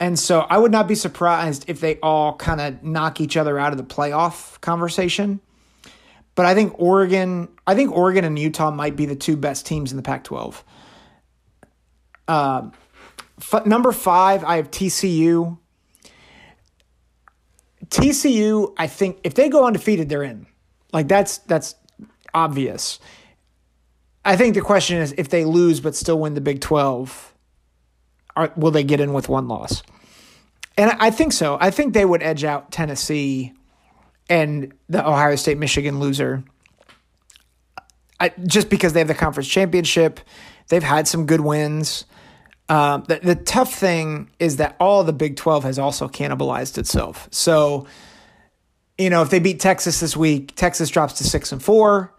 And 0.02 0.20
so 0.20 0.42
I 0.42 0.58
would 0.58 0.74
not 0.74 0.88
be 0.88 0.96
surprised 0.96 1.64
if 1.68 1.80
they 1.80 1.98
all 2.02 2.36
kind 2.36 2.60
of 2.60 2.84
knock 2.84 3.22
each 3.22 3.38
other 3.38 3.58
out 3.58 3.72
of 3.72 3.78
the 3.78 3.86
playoff 3.86 4.60
conversation. 4.60 5.40
But 6.36 6.46
I 6.46 6.54
think 6.54 6.78
Oregon, 6.78 7.48
I 7.66 7.76
think 7.76 7.94
Oregon 7.94 8.26
and 8.26 8.38
Utah 8.38 8.72
might 8.72 8.98
be 8.98 9.06
the 9.06 9.16
two 9.16 9.38
best 9.38 9.66
teams 9.66 9.92
in 9.92 9.98
the 9.98 10.04
Pac 10.04 10.26
12. 10.26 10.64
Uh, 12.28 12.70
f- 13.40 13.66
number 13.66 13.92
five, 13.92 14.44
I 14.44 14.58
have 14.58 14.72
TCU. 14.72 15.58
TCU, 17.88 18.74
I 18.78 18.88
think 18.88 19.20
if 19.24 19.36
they 19.36 19.50
go 19.50 19.66
undefeated, 19.66 20.10
they're 20.10 20.24
in. 20.24 20.48
Like 20.92 21.08
that's 21.08 21.40
that's 21.40 21.76
obvious. 22.34 23.00
I 24.24 24.36
think 24.36 24.56
the 24.56 24.62
question 24.62 24.98
is 24.98 25.14
if 25.18 25.30
they 25.30 25.46
lose 25.46 25.80
but 25.80 25.96
still 25.96 26.20
win 26.20 26.34
the 26.34 26.42
Big 26.42 26.60
12, 26.60 27.34
are, 28.36 28.52
will 28.56 28.72
they 28.72 28.84
get 28.84 29.00
in 29.00 29.14
with 29.14 29.30
one 29.30 29.48
loss? 29.48 29.84
And 30.78 30.92
I 31.00 31.12
think 31.12 31.32
so. 31.32 31.58
I 31.62 31.70
think 31.70 31.94
they 31.94 32.06
would 32.06 32.24
edge 32.24 32.44
out 32.44 32.72
Tennessee 32.72 33.54
and 34.30 34.74
the 34.90 35.08
Ohio 35.08 35.36
State 35.36 35.58
Michigan 35.58 36.00
loser. 36.00 36.44
I, 38.20 38.30
just 38.46 38.70
because 38.70 38.94
they 38.94 39.00
have 39.00 39.08
the 39.08 39.14
conference 39.14 39.48
championship, 39.48 40.20
they've 40.70 40.84
had 40.84 41.08
some 41.08 41.26
good 41.26 41.42
wins. 41.42 42.06
Um, 42.68 43.04
the, 43.08 43.20
the 43.22 43.36
tough 43.36 43.74
thing 43.74 44.32
is 44.40 44.58
that 44.58 44.76
all 44.80 45.04
the 45.04 45.14
Big 45.14 45.36
12 45.36 45.64
has 45.66 45.80
also 45.80 46.08
cannibalized 46.08 46.78
itself. 46.78 47.28
So, 47.32 47.86
you 48.98 49.10
know, 49.10 49.22
if 49.22 49.30
they 49.30 49.40
beat 49.40 49.60
Texas 49.60 50.00
this 50.00 50.18
week, 50.18 50.56
Texas 50.56 50.90
drops 50.90 51.14
to 51.20 51.24
six 51.24 51.52
and 51.52 51.62
four. 51.62 52.14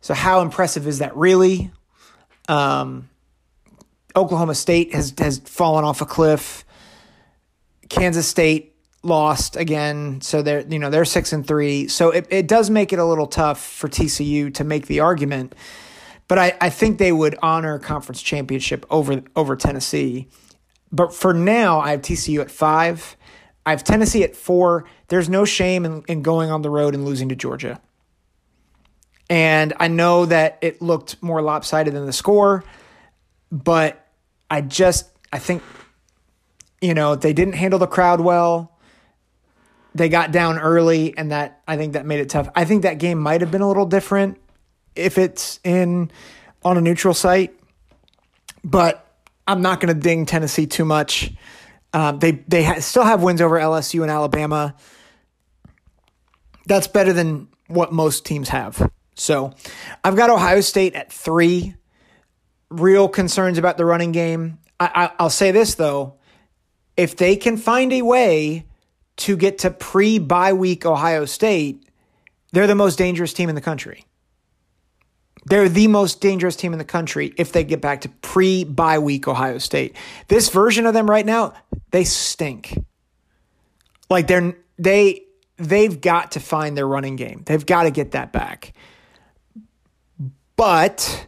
So, 0.00 0.14
how 0.14 0.40
impressive 0.40 0.86
is 0.86 0.98
that 1.00 1.14
really? 1.16 1.70
Um, 2.48 3.10
Oklahoma 4.16 4.54
State 4.54 4.94
has 4.94 5.14
has 5.18 5.38
fallen 5.38 5.84
off 5.84 6.00
a 6.00 6.06
cliff. 6.06 6.64
Kansas 7.88 8.26
State 8.26 8.74
lost 9.02 9.56
again, 9.56 10.20
so 10.20 10.42
they're 10.42 10.66
you 10.66 10.78
know 10.78 10.90
they're 10.90 11.04
six 11.04 11.32
and 11.32 11.46
three. 11.46 11.88
So 11.88 12.10
it, 12.10 12.26
it 12.30 12.48
does 12.48 12.70
make 12.70 12.92
it 12.92 12.98
a 12.98 13.04
little 13.04 13.26
tough 13.26 13.64
for 13.64 13.88
TCU 13.88 14.52
to 14.54 14.64
make 14.64 14.86
the 14.86 15.00
argument. 15.00 15.54
But 16.28 16.38
I, 16.38 16.56
I 16.60 16.70
think 16.70 16.98
they 16.98 17.12
would 17.12 17.36
honor 17.42 17.78
conference 17.78 18.22
championship 18.22 18.86
over 18.90 19.22
over 19.36 19.56
Tennessee. 19.56 20.28
But 20.90 21.14
for 21.14 21.32
now, 21.32 21.80
I 21.80 21.90
have 21.90 22.02
TCU 22.02 22.40
at 22.40 22.50
five. 22.50 23.16
I 23.64 23.70
have 23.70 23.84
Tennessee 23.84 24.24
at 24.24 24.34
four. 24.34 24.84
There's 25.08 25.28
no 25.28 25.44
shame 25.44 25.84
in, 25.84 26.02
in 26.08 26.22
going 26.22 26.50
on 26.50 26.62
the 26.62 26.70
road 26.70 26.94
and 26.94 27.04
losing 27.04 27.28
to 27.28 27.36
Georgia. 27.36 27.80
And 29.30 29.72
I 29.78 29.88
know 29.88 30.26
that 30.26 30.58
it 30.60 30.82
looked 30.82 31.22
more 31.22 31.40
lopsided 31.40 31.94
than 31.94 32.04
the 32.06 32.12
score, 32.12 32.64
but 33.50 34.06
I 34.50 34.60
just 34.60 35.08
I 35.32 35.38
think 35.38 35.62
you 36.82 36.92
know 36.92 37.14
they 37.14 37.32
didn't 37.32 37.54
handle 37.54 37.78
the 37.78 37.86
crowd 37.86 38.20
well. 38.20 38.78
They 39.94 40.08
got 40.08 40.32
down 40.32 40.58
early, 40.58 41.16
and 41.16 41.30
that 41.30 41.62
I 41.66 41.76
think 41.76 41.94
that 41.94 42.04
made 42.04 42.20
it 42.20 42.28
tough. 42.28 42.48
I 42.54 42.64
think 42.64 42.82
that 42.82 42.98
game 42.98 43.18
might 43.18 43.40
have 43.40 43.50
been 43.50 43.62
a 43.62 43.68
little 43.68 43.86
different 43.86 44.38
if 44.94 45.18
it's 45.18 45.60
in 45.64 46.10
on 46.64 46.76
a 46.76 46.80
neutral 46.80 47.14
site, 47.14 47.54
but 48.64 49.06
I'm 49.46 49.62
not 49.62 49.80
going 49.80 49.94
to 49.94 50.00
ding 50.00 50.26
Tennessee 50.26 50.66
too 50.66 50.84
much. 50.84 51.32
Um, 51.92 52.18
they 52.18 52.32
they 52.48 52.62
ha- 52.62 52.80
still 52.80 53.04
have 53.04 53.22
wins 53.22 53.40
over 53.40 53.58
LSU 53.58 54.02
and 54.02 54.10
Alabama. 54.10 54.74
That's 56.66 56.86
better 56.86 57.12
than 57.12 57.48
what 57.66 57.92
most 57.92 58.24
teams 58.24 58.48
have. 58.48 58.90
So 59.14 59.52
I've 60.02 60.16
got 60.16 60.30
Ohio 60.30 60.60
State 60.60 60.94
at 60.94 61.12
three. 61.12 61.74
Real 62.70 63.08
concerns 63.08 63.58
about 63.58 63.76
the 63.76 63.84
running 63.84 64.12
game. 64.12 64.58
I, 64.80 65.10
I, 65.18 65.22
will 65.22 65.30
say 65.30 65.50
this 65.50 65.74
though, 65.74 66.14
if 66.96 67.16
they 67.16 67.36
can 67.36 67.56
find 67.58 67.92
a 67.92 68.02
way 68.02 68.66
to 69.18 69.36
get 69.36 69.58
to 69.58 69.70
pre 69.70 70.18
bye 70.18 70.54
week 70.54 70.86
Ohio 70.86 71.26
State, 71.26 71.86
they're 72.52 72.66
the 72.66 72.74
most 72.74 72.96
dangerous 72.96 73.34
team 73.34 73.48
in 73.48 73.54
the 73.54 73.60
country. 73.60 74.06
They're 75.44 75.68
the 75.68 75.88
most 75.88 76.20
dangerous 76.20 76.56
team 76.56 76.72
in 76.72 76.78
the 76.78 76.84
country 76.84 77.34
if 77.36 77.52
they 77.52 77.64
get 77.64 77.80
back 77.80 78.02
to 78.02 78.08
pre 78.08 78.64
bye 78.64 78.98
week 78.98 79.26
Ohio 79.26 79.58
State. 79.58 79.96
This 80.28 80.48
version 80.48 80.86
of 80.86 80.94
them 80.94 81.10
right 81.10 81.26
now, 81.26 81.54
they 81.90 82.04
stink. 82.04 82.78
Like 84.08 84.26
they're 84.26 84.54
they 84.78 85.24
they've 85.56 86.00
got 86.00 86.32
to 86.32 86.40
find 86.40 86.76
their 86.76 86.86
running 86.86 87.16
game. 87.16 87.42
They've 87.44 87.64
got 87.64 87.84
to 87.84 87.90
get 87.90 88.12
that 88.12 88.32
back. 88.32 88.72
But 90.56 91.26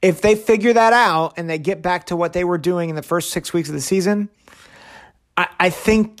if 0.00 0.20
they 0.20 0.34
figure 0.34 0.72
that 0.72 0.92
out 0.92 1.34
and 1.36 1.48
they 1.48 1.58
get 1.58 1.82
back 1.82 2.06
to 2.06 2.16
what 2.16 2.32
they 2.32 2.42
were 2.42 2.58
doing 2.58 2.90
in 2.90 2.96
the 2.96 3.02
first 3.02 3.30
six 3.30 3.52
weeks 3.52 3.68
of 3.68 3.74
the 3.74 3.80
season, 3.80 4.28
I, 5.36 5.48
I 5.60 5.70
think 5.70 6.20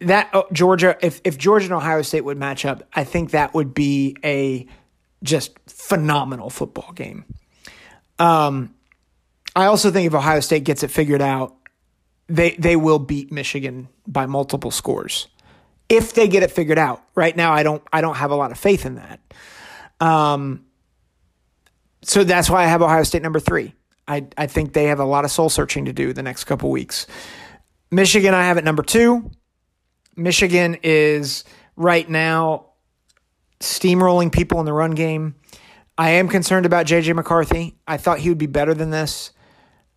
that 0.00 0.28
oh, 0.34 0.46
Georgia, 0.52 0.96
if 1.00 1.20
if 1.24 1.38
Georgia 1.38 1.66
and 1.66 1.74
Ohio 1.74 2.02
State 2.02 2.24
would 2.24 2.38
match 2.38 2.64
up, 2.64 2.82
I 2.92 3.04
think 3.04 3.30
that 3.30 3.54
would 3.54 3.72
be 3.72 4.16
a 4.22 4.66
just 5.22 5.58
phenomenal 5.68 6.50
football 6.50 6.92
game. 6.92 7.24
Um, 8.18 8.74
I 9.54 9.66
also 9.66 9.90
think 9.90 10.06
if 10.06 10.14
Ohio 10.14 10.40
State 10.40 10.64
gets 10.64 10.82
it 10.82 10.90
figured 10.90 11.22
out, 11.22 11.54
they 12.28 12.52
they 12.52 12.76
will 12.76 12.98
beat 12.98 13.32
Michigan 13.32 13.88
by 14.06 14.26
multiple 14.26 14.70
scores 14.70 15.28
if 15.88 16.14
they 16.14 16.28
get 16.28 16.42
it 16.42 16.50
figured 16.50 16.78
out. 16.78 17.02
Right 17.14 17.36
now, 17.36 17.52
I 17.52 17.62
don't 17.62 17.82
I 17.92 18.00
don't 18.00 18.16
have 18.16 18.30
a 18.30 18.36
lot 18.36 18.50
of 18.50 18.58
faith 18.58 18.86
in 18.86 18.94
that. 18.96 19.20
Um, 20.00 20.64
so 22.02 22.24
that's 22.24 22.48
why 22.48 22.64
I 22.64 22.66
have 22.66 22.82
Ohio 22.82 23.02
State 23.02 23.22
number 23.22 23.40
three. 23.40 23.74
I 24.08 24.26
I 24.36 24.46
think 24.46 24.72
they 24.72 24.84
have 24.84 25.00
a 25.00 25.04
lot 25.04 25.24
of 25.24 25.30
soul 25.30 25.48
searching 25.50 25.84
to 25.84 25.92
do 25.92 26.12
the 26.12 26.22
next 26.22 26.44
couple 26.44 26.70
weeks. 26.70 27.06
Michigan, 27.90 28.32
I 28.32 28.44
have 28.44 28.56
at 28.56 28.64
number 28.64 28.82
two. 28.82 29.30
Michigan 30.16 30.78
is 30.82 31.44
right 31.76 32.08
now 32.08 32.71
steamrolling 33.62 34.32
people 34.32 34.60
in 34.60 34.66
the 34.66 34.72
run 34.72 34.92
game. 34.92 35.34
I 35.96 36.10
am 36.10 36.28
concerned 36.28 36.66
about 36.66 36.86
JJ 36.86 37.14
McCarthy. 37.14 37.76
I 37.86 37.96
thought 37.96 38.18
he 38.18 38.28
would 38.28 38.38
be 38.38 38.46
better 38.46 38.74
than 38.74 38.90
this. 38.90 39.32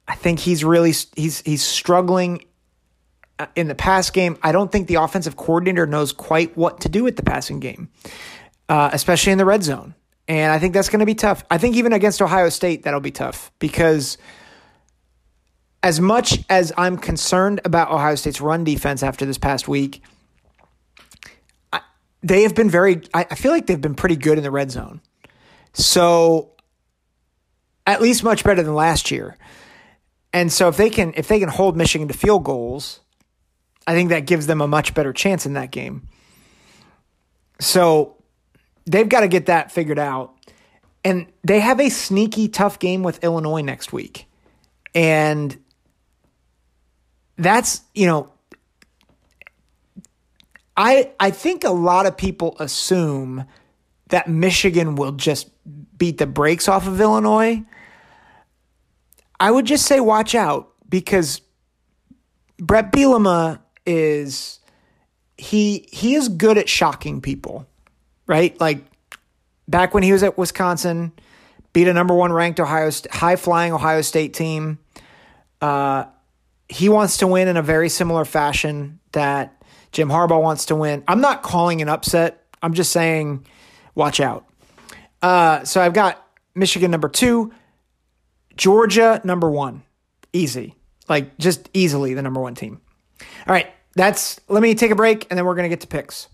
I 0.07 0.15
think 0.15 0.39
he's 0.39 0.63
really 0.63 0.93
he's 1.15 1.41
he's 1.41 1.63
struggling 1.63 2.45
uh, 3.39 3.47
in 3.55 3.67
the 3.67 3.75
pass 3.75 4.09
game. 4.09 4.37
I 4.43 4.51
don't 4.51 4.71
think 4.71 4.87
the 4.87 4.95
offensive 4.95 5.35
coordinator 5.35 5.87
knows 5.87 6.11
quite 6.11 6.55
what 6.55 6.81
to 6.81 6.89
do 6.89 7.03
with 7.03 7.15
the 7.15 7.23
passing 7.23 7.59
game, 7.59 7.89
uh, 8.69 8.89
especially 8.93 9.31
in 9.31 9.37
the 9.37 9.45
red 9.45 9.63
zone. 9.63 9.95
And 10.27 10.51
I 10.51 10.59
think 10.59 10.73
that's 10.73 10.89
going 10.89 11.01
to 11.01 11.05
be 11.05 11.15
tough. 11.15 11.43
I 11.51 11.57
think 11.57 11.75
even 11.75 11.93
against 11.93 12.21
Ohio 12.21 12.49
State, 12.49 12.83
that'll 12.83 12.99
be 12.99 13.11
tough 13.11 13.51
because 13.59 14.17
as 15.83 15.99
much 15.99 16.39
as 16.49 16.73
I'm 16.77 16.97
concerned 16.97 17.61
about 17.63 17.91
Ohio 17.91 18.15
State's 18.15 18.41
run 18.41 18.63
defense 18.63 19.03
after 19.03 19.25
this 19.25 19.37
past 19.37 19.67
week, 19.67 20.01
they 22.25 22.41
have 22.41 22.55
been 22.55 22.71
very, 22.71 23.03
I 23.13 23.35
feel 23.35 23.51
like 23.51 23.67
they've 23.67 23.79
been 23.79 23.93
pretty 23.93 24.15
good 24.15 24.39
in 24.39 24.43
the 24.43 24.49
red 24.49 24.71
zone. 24.71 24.99
So 25.73 26.53
at 27.85 28.01
least 28.01 28.23
much 28.23 28.43
better 28.43 28.63
than 28.63 28.73
last 28.73 29.11
year. 29.11 29.37
And 30.33 30.51
so 30.51 30.67
if 30.67 30.75
they 30.75 30.89
can 30.89 31.13
if 31.15 31.27
they 31.27 31.39
can 31.39 31.49
hold 31.49 31.77
Michigan 31.77 32.07
to 32.07 32.13
field 32.15 32.43
goals, 32.43 32.99
I 33.85 33.93
think 33.93 34.09
that 34.09 34.21
gives 34.21 34.47
them 34.47 34.59
a 34.59 34.67
much 34.67 34.95
better 34.95 35.13
chance 35.13 35.45
in 35.45 35.53
that 35.53 35.69
game. 35.69 36.09
So 37.59 38.17
they've 38.85 39.07
got 39.07 39.21
to 39.21 39.27
get 39.27 39.45
that 39.45 39.71
figured 39.71 39.99
out. 39.99 40.33
And 41.03 41.27
they 41.43 41.59
have 41.59 41.79
a 41.79 41.89
sneaky 41.89 42.47
tough 42.47 42.79
game 42.79 43.03
with 43.03 43.23
Illinois 43.23 43.61
next 43.61 43.93
week. 43.93 44.25
And 44.95 45.55
that's, 47.37 47.81
you 47.93 48.07
know, 48.07 48.31
I 50.77 51.11
I 51.19 51.31
think 51.31 51.63
a 51.63 51.69
lot 51.69 52.05
of 52.05 52.17
people 52.17 52.55
assume 52.59 53.45
that 54.09 54.27
Michigan 54.27 54.95
will 54.95 55.13
just 55.13 55.49
beat 55.97 56.17
the 56.17 56.27
brakes 56.27 56.67
off 56.67 56.87
of 56.87 56.99
Illinois. 56.99 57.63
I 59.39 59.51
would 59.51 59.65
just 59.65 59.85
say 59.85 59.99
watch 59.99 60.35
out 60.35 60.71
because 60.89 61.41
Brett 62.57 62.91
Bielema 62.91 63.59
is 63.85 64.59
he 65.37 65.87
he 65.91 66.15
is 66.15 66.29
good 66.29 66.57
at 66.57 66.69
shocking 66.69 67.21
people, 67.21 67.67
right? 68.27 68.59
Like 68.59 68.85
back 69.67 69.93
when 69.93 70.03
he 70.03 70.11
was 70.11 70.23
at 70.23 70.37
Wisconsin, 70.37 71.11
beat 71.73 71.87
a 71.87 71.93
number 71.93 72.13
one 72.13 72.31
ranked 72.31 72.59
Ohio 72.59 72.91
high 73.11 73.35
flying 73.35 73.73
Ohio 73.73 74.01
State 74.01 74.33
team. 74.33 74.79
Uh, 75.61 76.05
he 76.67 76.89
wants 76.89 77.17
to 77.17 77.27
win 77.27 77.47
in 77.47 77.57
a 77.57 77.61
very 77.61 77.89
similar 77.89 78.25
fashion 78.25 78.99
that 79.11 79.63
Jim 79.95 80.09
Harbaugh 80.09 80.41
wants 80.41 80.65
to 80.65 80.75
win. 80.75 81.05
I'm 81.07 81.21
not 81.21 81.41
calling 81.41 81.81
an 81.81 81.87
upset. 81.87 82.45
I'm 82.61 82.73
just 82.73 82.91
saying, 82.91 83.45
watch 83.95 84.19
out. 84.19 84.45
Uh, 85.21 85.63
so 85.63 85.79
I've 85.79 85.93
got 85.93 86.21
Michigan 86.53 86.91
number 86.91 87.07
two, 87.07 87.53
Georgia 88.57 89.21
number 89.23 89.49
one. 89.49 89.83
Easy. 90.33 90.75
Like 91.07 91.37
just 91.37 91.69
easily 91.73 92.13
the 92.13 92.21
number 92.21 92.41
one 92.41 92.55
team. 92.55 92.81
All 93.21 93.53
right. 93.53 93.67
That's 93.95 94.37
let 94.49 94.61
me 94.61 94.75
take 94.75 94.91
a 94.91 94.95
break 94.95 95.27
and 95.29 95.37
then 95.37 95.45
we're 95.45 95.55
gonna 95.55 95.69
get 95.69 95.79
to 95.79 95.87
picks. 95.87 96.27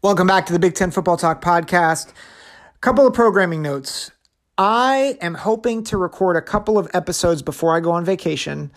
Welcome 0.00 0.26
back 0.26 0.46
to 0.46 0.54
the 0.54 0.58
Big 0.58 0.74
Ten 0.74 0.90
Football 0.90 1.18
Talk 1.18 1.42
podcast. 1.42 2.08
A 2.08 2.78
couple 2.80 3.06
of 3.06 3.12
programming 3.12 3.60
notes. 3.60 4.10
I 4.56 5.18
am 5.20 5.34
hoping 5.34 5.84
to 5.84 5.98
record 5.98 6.36
a 6.38 6.42
couple 6.42 6.78
of 6.78 6.88
episodes 6.94 7.42
before 7.42 7.76
I 7.76 7.80
go 7.80 7.90
on 7.90 8.06
vacation. 8.06 8.72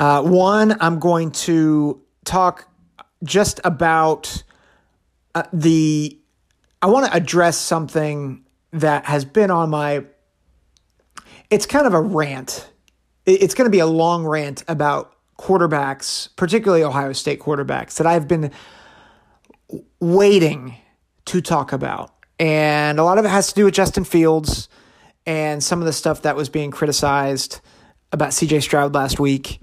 Uh, 0.00 0.22
one, 0.22 0.76
I'm 0.80 0.98
going 0.98 1.30
to 1.30 2.02
talk 2.24 2.66
just 3.22 3.60
about 3.64 4.42
uh, 5.34 5.44
the. 5.52 6.18
I 6.80 6.86
want 6.86 7.06
to 7.06 7.14
address 7.16 7.56
something 7.56 8.44
that 8.72 9.04
has 9.06 9.24
been 9.24 9.50
on 9.50 9.70
my. 9.70 10.04
It's 11.50 11.66
kind 11.66 11.86
of 11.86 11.94
a 11.94 12.00
rant. 12.00 12.68
It's 13.24 13.54
going 13.54 13.66
to 13.66 13.70
be 13.70 13.78
a 13.78 13.86
long 13.86 14.26
rant 14.26 14.64
about 14.66 15.14
quarterbacks, 15.38 16.28
particularly 16.36 16.82
Ohio 16.82 17.12
State 17.12 17.40
quarterbacks, 17.40 17.96
that 17.98 18.06
I've 18.06 18.26
been 18.26 18.50
waiting 20.00 20.76
to 21.26 21.40
talk 21.40 21.72
about. 21.72 22.12
And 22.38 22.98
a 22.98 23.04
lot 23.04 23.18
of 23.18 23.24
it 23.24 23.28
has 23.28 23.48
to 23.48 23.54
do 23.54 23.64
with 23.64 23.74
Justin 23.74 24.04
Fields 24.04 24.68
and 25.26 25.62
some 25.62 25.80
of 25.80 25.86
the 25.86 25.92
stuff 25.92 26.22
that 26.22 26.34
was 26.34 26.48
being 26.48 26.70
criticized 26.70 27.60
about 28.10 28.30
CJ 28.30 28.62
Stroud 28.62 28.94
last 28.94 29.20
week. 29.20 29.60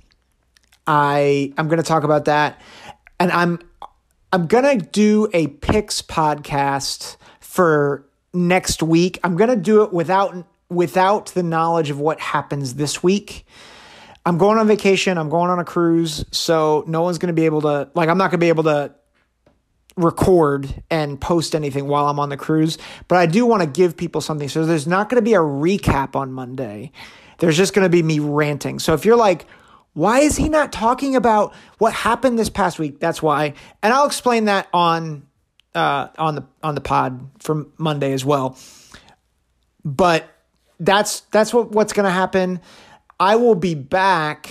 I 0.88 1.54
I'm 1.58 1.68
going 1.68 1.78
to 1.78 1.84
talk 1.84 2.04
about 2.04 2.26
that 2.26 2.60
and 3.20 3.32
I'm 3.32 3.60
I'm 4.32 4.48
gonna 4.48 4.78
do 4.78 5.30
a 5.34 5.48
picks 5.48 6.02
podcast 6.02 7.18
for 7.40 8.06
next 8.34 8.84
week. 8.84 9.20
I'm 9.24 9.36
gonna 9.36 9.56
do 9.56 9.84
it 9.84 9.94
without 9.94 10.46
without 10.70 11.28
the 11.28 11.44
knowledge 11.44 11.90
of 11.90 12.00
what 12.00 12.20
happens 12.20 12.76
this 12.76 13.04
week. 13.04 13.46
I'm 14.26 14.38
going 14.38 14.58
on 14.58 14.68
vacation. 14.68 15.18
I'm 15.18 15.30
going 15.30 15.50
on 15.50 15.60
a 15.60 15.66
cruise, 15.66 16.26
so 16.32 16.84
no 16.88 17.02
one's 17.02 17.18
gonna 17.18 17.34
be 17.34 17.46
able 17.46 17.62
to 17.62 17.90
like. 17.94 18.10
I'm 18.10 18.18
not 18.18 18.32
gonna 18.32 18.40
be 18.40 18.50
able 18.50 18.64
to 18.64 18.94
record 20.00 20.82
and 20.90 21.20
post 21.20 21.54
anything 21.54 21.88
while 21.88 22.08
I'm 22.08 22.20
on 22.20 22.30
the 22.30 22.38
cruise, 22.38 22.78
but 23.08 23.18
I 23.18 23.26
do 23.26 23.46
want 23.46 23.62
to 23.62 23.68
give 23.68 23.98
people 23.98 24.22
something. 24.22 24.48
So 24.48 24.66
there's 24.66 24.88
not 24.88 25.10
going 25.10 25.18
to 25.18 25.22
be 25.22 25.34
a 25.34 25.40
recap 25.40 26.16
on 26.16 26.32
Monday. 26.32 26.92
There's 27.40 27.58
just 27.58 27.74
going 27.74 27.86
to 27.86 27.90
be 27.90 28.02
me 28.02 28.20
ranting. 28.20 28.80
So 28.80 28.94
if 28.94 29.04
you're 29.06 29.18
like, 29.18 29.46
Why 30.00 30.20
is 30.20 30.38
he 30.38 30.48
not 30.48 30.72
talking 30.72 31.18
about 31.18 31.54
what 31.78 31.92
happened 31.92 32.40
this 32.40 32.48
past 32.48 32.80
week? 32.80 33.02
That's 33.02 33.22
why, 33.22 33.54
and 33.84 33.94
I'll 33.94 34.06
explain 34.06 34.46
that 34.46 34.70
on 34.74 35.28
uh, 35.76 36.08
on 36.18 36.36
the 36.36 36.46
on 36.64 36.74
the 36.74 36.80
pod 36.80 37.30
from 37.40 37.74
Monday 37.78 38.14
as 38.14 38.24
well. 38.24 38.58
But 39.84 40.24
that's 40.80 41.20
that's 41.32 41.54
what 41.54 41.72
what's 41.72 41.92
going 41.92 42.06
to 42.06 42.12
happen. 42.12 42.62
I 43.20 43.36
will 43.36 43.56
be 43.56 43.76
back 43.76 44.50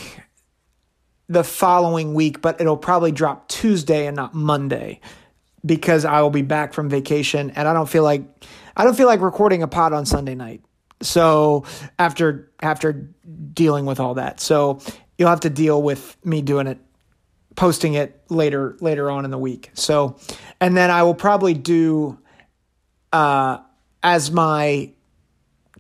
the 1.31 1.43
following 1.43 2.13
week, 2.13 2.43
but 2.43 2.61
it'll 2.61 2.77
probably 2.77 3.11
drop 3.11 3.49
Tuesday 3.49 4.07
and 4.07 4.17
not 4.17 4.35
Monday 4.35 5.01
because 5.65 6.05
I 6.05 6.21
will 6.21 6.29
be 6.29 6.43
back 6.43 6.75
from 6.75 6.91
vacation 6.91 7.53
and 7.53 7.67
I 7.67 7.73
don't 7.73 7.89
feel 7.89 8.03
like 8.03 8.23
I 8.77 8.85
don't 8.85 8.95
feel 8.95 9.07
like 9.07 9.23
recording 9.23 9.63
a 9.63 9.67
pod 9.67 9.95
on 9.95 10.05
Sunday 10.05 10.35
night. 10.35 10.61
So 11.01 11.65
after 11.99 12.53
after 12.61 13.09
dealing 13.55 13.87
with 13.87 13.99
all 13.99 14.13
that. 14.15 14.41
So 14.41 14.81
you'll 15.19 15.29
have 15.29 15.41
to 15.41 15.51
deal 15.51 15.83
with 15.83 16.17
me 16.25 16.41
doing 16.41 16.67
it 16.67 16.79
posting 17.57 17.95
it 17.95 18.23
later 18.29 18.77
later 18.81 19.11
on 19.11 19.25
in 19.25 19.31
the 19.33 19.39
week. 19.39 19.71
So 19.75 20.17
and 20.61 20.77
then 20.77 20.91
I 20.91 21.03
will 21.03 21.15
probably 21.15 21.55
do 21.55 22.19
uh 23.13 23.59
as 24.03 24.31
my 24.31 24.93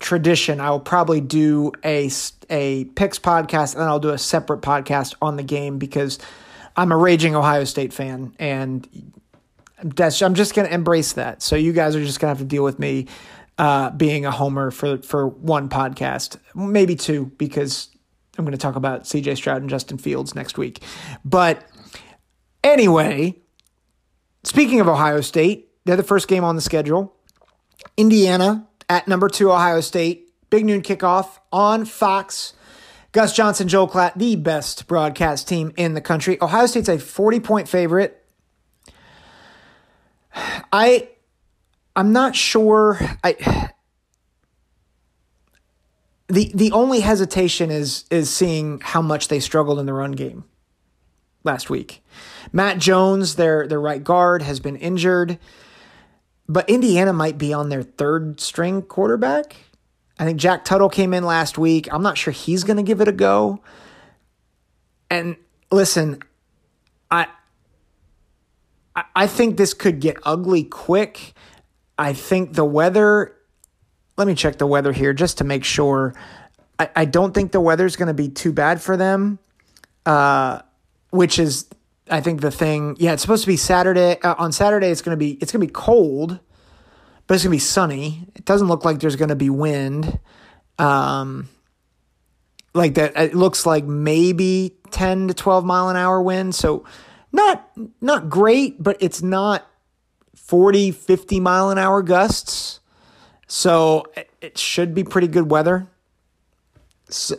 tradition, 0.00 0.60
I 0.60 0.70
will 0.70 0.80
probably 0.80 1.20
do 1.20 1.72
a 1.84 2.10
a 2.50 2.84
picks 2.84 3.18
podcast 3.18 3.74
and 3.74 3.82
then 3.82 3.88
I'll 3.88 4.00
do 4.00 4.10
a 4.10 4.18
separate 4.18 4.60
podcast 4.60 5.14
on 5.22 5.36
the 5.36 5.42
game 5.42 5.78
because 5.78 6.18
I'm 6.76 6.92
a 6.92 6.96
raging 6.96 7.36
Ohio 7.36 7.64
State 7.64 7.92
fan 7.92 8.34
and 8.38 8.88
that's 9.82 10.20
I'm 10.20 10.34
just 10.34 10.54
gonna 10.54 10.68
embrace 10.68 11.12
that. 11.12 11.42
So 11.42 11.54
you 11.54 11.72
guys 11.72 11.94
are 11.94 12.04
just 12.04 12.18
gonna 12.18 12.32
have 12.32 12.38
to 12.38 12.44
deal 12.44 12.64
with 12.64 12.78
me 12.78 13.06
uh, 13.58 13.90
being 13.90 14.24
a 14.26 14.30
homer 14.30 14.70
for 14.70 14.98
for 14.98 15.26
one 15.28 15.68
podcast, 15.68 16.38
maybe 16.54 16.96
two, 16.96 17.26
because 17.38 17.88
I'm 18.38 18.44
going 18.44 18.52
to 18.52 18.58
talk 18.58 18.76
about 18.76 19.06
C.J. 19.06 19.34
Stroud 19.34 19.60
and 19.60 19.68
Justin 19.68 19.98
Fields 19.98 20.34
next 20.34 20.56
week. 20.56 20.82
But 21.24 21.64
anyway, 22.62 23.36
speaking 24.44 24.80
of 24.80 24.88
Ohio 24.88 25.20
State, 25.20 25.70
they're 25.84 25.96
the 25.96 26.02
first 26.02 26.28
game 26.28 26.44
on 26.44 26.54
the 26.56 26.62
schedule. 26.62 27.14
Indiana 27.96 28.68
at 28.88 29.08
number 29.08 29.28
two, 29.28 29.50
Ohio 29.50 29.80
State. 29.80 30.32
Big 30.50 30.64
noon 30.64 30.82
kickoff 30.82 31.38
on 31.52 31.84
Fox. 31.84 32.54
Gus 33.12 33.34
Johnson, 33.34 33.68
Joel 33.68 33.88
Klatt, 33.88 34.14
the 34.16 34.36
best 34.36 34.86
broadcast 34.86 35.48
team 35.48 35.72
in 35.76 35.94
the 35.94 36.00
country. 36.00 36.40
Ohio 36.40 36.66
State's 36.66 36.88
a 36.88 36.98
40 36.98 37.40
point 37.40 37.68
favorite. 37.68 38.24
I 40.72 41.08
I'm 41.96 42.12
not 42.12 42.36
sure 42.36 42.98
I 43.24 43.70
the 46.28 46.50
the 46.54 46.72
only 46.72 47.00
hesitation 47.00 47.70
is 47.70 48.04
is 48.10 48.30
seeing 48.30 48.80
how 48.80 49.02
much 49.02 49.28
they 49.28 49.40
struggled 49.40 49.78
in 49.78 49.86
the 49.86 49.92
run 49.92 50.12
game 50.12 50.44
last 51.42 51.70
week. 51.70 52.04
Matt 52.52 52.78
Jones, 52.78 53.36
their 53.36 53.66
their 53.66 53.80
right 53.80 54.02
guard, 54.02 54.42
has 54.42 54.60
been 54.60 54.76
injured, 54.76 55.38
but 56.48 56.68
Indiana 56.68 57.12
might 57.12 57.38
be 57.38 57.52
on 57.52 57.70
their 57.70 57.82
third 57.82 58.40
string 58.40 58.82
quarterback. 58.82 59.56
I 60.18 60.24
think 60.24 60.38
Jack 60.38 60.64
Tuttle 60.64 60.88
came 60.88 61.14
in 61.14 61.24
last 61.24 61.58
week. 61.58 61.88
I'm 61.92 62.02
not 62.02 62.18
sure 62.18 62.32
he's 62.32 62.64
going 62.64 62.76
to 62.76 62.82
give 62.82 63.00
it 63.00 63.08
a 63.08 63.12
go. 63.12 63.60
And 65.10 65.36
listen, 65.70 66.20
I 67.10 67.28
I 69.14 69.26
think 69.26 69.56
this 69.56 69.72
could 69.72 70.00
get 70.00 70.18
ugly 70.24 70.64
quick. 70.64 71.32
I 71.96 72.12
think 72.12 72.52
the 72.54 72.64
weather 72.64 73.37
let 74.18 74.26
me 74.26 74.34
check 74.34 74.58
the 74.58 74.66
weather 74.66 74.92
here 74.92 75.14
just 75.14 75.38
to 75.38 75.44
make 75.44 75.64
sure. 75.64 76.12
I, 76.78 76.90
I 76.94 77.04
don't 77.04 77.32
think 77.32 77.52
the 77.52 77.60
weather's 77.60 77.96
going 77.96 78.08
to 78.08 78.14
be 78.14 78.28
too 78.28 78.52
bad 78.52 78.82
for 78.82 78.96
them, 78.96 79.38
uh, 80.04 80.60
which 81.10 81.38
is, 81.38 81.66
I 82.10 82.20
think, 82.20 82.40
the 82.40 82.50
thing. 82.50 82.96
Yeah, 82.98 83.12
it's 83.12 83.22
supposed 83.22 83.44
to 83.44 83.46
be 83.46 83.56
Saturday. 83.56 84.20
Uh, 84.20 84.34
on 84.36 84.52
Saturday, 84.52 84.88
it's 84.88 85.02
going 85.02 85.16
to 85.16 85.18
be 85.18 85.32
it's 85.40 85.52
going 85.52 85.60
to 85.60 85.66
be 85.66 85.72
cold, 85.72 86.40
but 87.26 87.34
it's 87.34 87.44
going 87.44 87.52
to 87.52 87.56
be 87.56 87.60
sunny. 87.60 88.26
It 88.34 88.44
doesn't 88.44 88.66
look 88.66 88.84
like 88.84 88.98
there's 88.98 89.16
going 89.16 89.28
to 89.30 89.36
be 89.36 89.50
wind. 89.50 90.18
Um, 90.78 91.48
like 92.74 92.94
that, 92.94 93.16
it 93.16 93.34
looks 93.34 93.64
like 93.64 93.84
maybe 93.84 94.76
ten 94.90 95.28
to 95.28 95.34
twelve 95.34 95.64
mile 95.64 95.88
an 95.88 95.96
hour 95.96 96.20
wind. 96.20 96.56
So 96.56 96.84
not 97.32 97.70
not 98.00 98.28
great, 98.28 98.82
but 98.82 98.96
it's 99.00 99.22
not 99.22 99.64
40, 100.34 100.92
50 100.92 101.40
mile 101.40 101.68
an 101.70 101.76
hour 101.76 102.02
gusts. 102.02 102.80
So 103.48 104.04
it 104.42 104.58
should 104.58 104.94
be 104.94 105.02
pretty 105.02 105.26
good 105.26 105.50
weather. 105.50 105.88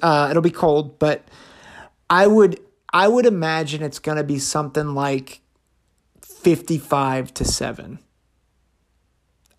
Uh, 0.01 0.27
it'll 0.29 0.41
be 0.41 0.49
cold, 0.49 0.97
but 0.97 1.27
I 2.09 2.25
would 2.25 2.59
I 2.91 3.07
would 3.07 3.27
imagine 3.27 3.83
it's 3.83 3.99
going 3.99 4.17
to 4.17 4.23
be 4.23 4.39
something 4.39 4.95
like 4.95 5.41
55 6.23 7.33
to 7.35 7.45
7. 7.45 7.99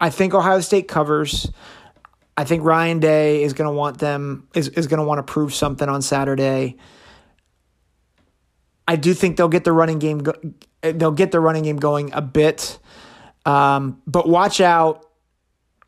I 0.00 0.10
think 0.10 0.34
Ohio 0.34 0.60
State 0.60 0.88
covers. 0.88 1.52
I 2.36 2.42
think 2.42 2.64
Ryan 2.64 2.98
Day 2.98 3.44
is 3.44 3.52
going 3.52 3.70
to 3.70 3.74
want 3.74 3.98
them 3.98 4.48
is 4.52 4.68
is 4.68 4.88
going 4.88 4.98
to 4.98 5.04
want 5.04 5.24
to 5.24 5.32
prove 5.32 5.54
something 5.54 5.88
on 5.88 6.02
Saturday. 6.02 6.76
I 8.88 8.96
do 8.96 9.14
think 9.14 9.36
they'll 9.36 9.48
get 9.48 9.62
the 9.62 9.72
running 9.72 10.00
game 10.00 10.18
go, 10.18 10.32
they'll 10.80 11.12
get 11.12 11.30
the 11.30 11.38
running 11.38 11.62
game 11.62 11.76
going 11.76 12.12
a 12.12 12.22
bit. 12.22 12.80
Um, 13.46 14.02
but 14.06 14.28
watch 14.28 14.60
out 14.60 15.09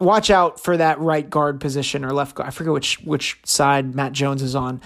watch 0.02 0.30
out 0.30 0.60
for 0.60 0.76
that 0.76 0.98
right 0.98 1.28
guard 1.28 1.60
position 1.60 2.04
or 2.04 2.12
left 2.12 2.34
guard. 2.34 2.48
I 2.48 2.50
forget 2.50 2.72
which 2.72 3.00
which 3.00 3.38
side 3.44 3.94
Matt 3.94 4.12
Jones 4.12 4.42
is 4.42 4.54
on, 4.54 4.80